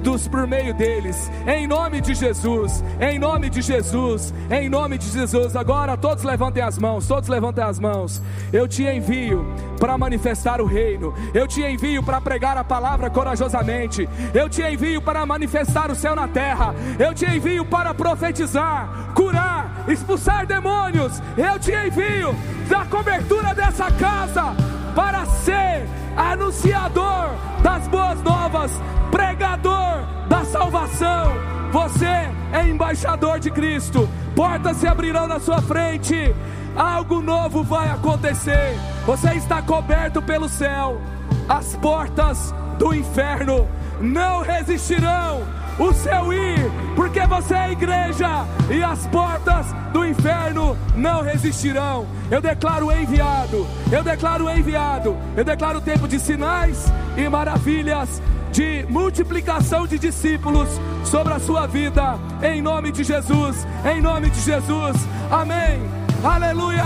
dos 0.00 0.26
por 0.26 0.46
meio 0.46 0.74
deles. 0.74 1.30
Em 1.46 1.66
nome 1.66 2.00
de 2.00 2.14
Jesus, 2.14 2.82
em 3.00 3.18
nome 3.18 3.50
de 3.50 3.62
Jesus, 3.62 4.34
em 4.50 4.68
nome 4.68 4.98
de 4.98 5.08
Jesus. 5.08 5.54
Agora 5.54 5.96
todos 5.96 6.24
levantem 6.24 6.62
as 6.62 6.78
mãos, 6.78 7.06
todos 7.06 7.28
levantem 7.28 7.62
as 7.62 7.78
mãos. 7.78 8.22
Eu 8.52 8.66
te 8.66 8.84
envio 8.84 9.46
para 9.78 9.96
manifestar 9.96 10.60
o 10.60 10.66
reino. 10.66 11.14
Eu 11.32 11.46
te 11.46 11.62
envio 11.62 12.02
para 12.02 12.20
pregar 12.20 12.56
a 12.56 12.64
palavra 12.64 13.08
corajosamente. 13.10 14.08
Eu 14.34 14.48
te 14.48 14.62
envio 14.62 15.00
para 15.00 15.24
manifestar 15.24 15.90
o 15.90 15.94
céu 15.94 16.16
na 16.16 16.26
terra. 16.26 16.74
Eu 16.98 17.14
te 17.14 17.24
envio 17.26 17.64
para 17.64 17.94
profetizar, 17.94 19.12
curar, 19.14 19.84
expulsar 19.88 20.46
demônios. 20.46 21.20
Eu 21.36 21.58
te 21.58 21.72
envio 21.72 22.34
da 22.68 22.84
cobertura 22.84 23.54
dessa 23.54 23.90
casa 23.92 24.54
para 24.94 25.24
ser 25.26 25.86
anunciador 26.20 27.30
das 27.62 27.88
boas 27.88 28.22
novas, 28.22 28.70
pregador 29.10 30.04
da 30.28 30.44
salvação. 30.44 31.32
Você 31.72 32.28
é 32.52 32.68
embaixador 32.68 33.40
de 33.40 33.50
Cristo. 33.50 34.08
Portas 34.36 34.76
se 34.76 34.86
abrirão 34.86 35.26
na 35.26 35.40
sua 35.40 35.62
frente. 35.62 36.34
Algo 36.76 37.22
novo 37.22 37.62
vai 37.62 37.88
acontecer. 37.88 38.76
Você 39.06 39.32
está 39.34 39.62
coberto 39.62 40.20
pelo 40.20 40.48
céu. 40.48 41.00
As 41.48 41.74
portas 41.76 42.54
do 42.78 42.94
inferno 42.94 43.66
não 44.00 44.42
resistirão 44.42 45.42
o 45.80 45.94
seu 45.94 46.30
ir, 46.32 46.70
porque 46.94 47.26
você 47.26 47.54
é 47.54 47.72
igreja 47.72 48.44
e 48.70 48.82
as 48.82 49.06
portas 49.06 49.66
do 49.92 50.04
inferno 50.04 50.76
não 50.94 51.22
resistirão. 51.22 52.06
Eu 52.30 52.40
declaro 52.40 52.92
enviado, 52.92 53.66
eu 53.90 54.04
declaro 54.04 54.50
enviado, 54.50 55.16
eu 55.34 55.44
declaro 55.44 55.80
tempo 55.80 56.06
de 56.06 56.20
sinais 56.20 56.92
e 57.16 57.26
maravilhas, 57.28 58.20
de 58.52 58.84
multiplicação 58.90 59.86
de 59.86 59.98
discípulos 59.98 60.68
sobre 61.04 61.32
a 61.32 61.38
sua 61.38 61.66
vida, 61.66 62.18
em 62.42 62.60
nome 62.60 62.92
de 62.92 63.02
Jesus, 63.02 63.66
em 63.90 64.02
nome 64.02 64.28
de 64.28 64.40
Jesus, 64.40 64.96
amém, 65.30 65.80
aleluia, 66.22 66.84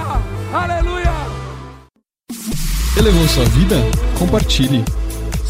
aleluia. 0.53 1.13
Elevou 2.97 3.27
sua 3.27 3.45
vida? 3.47 3.77
Compartilhe. 4.17 4.85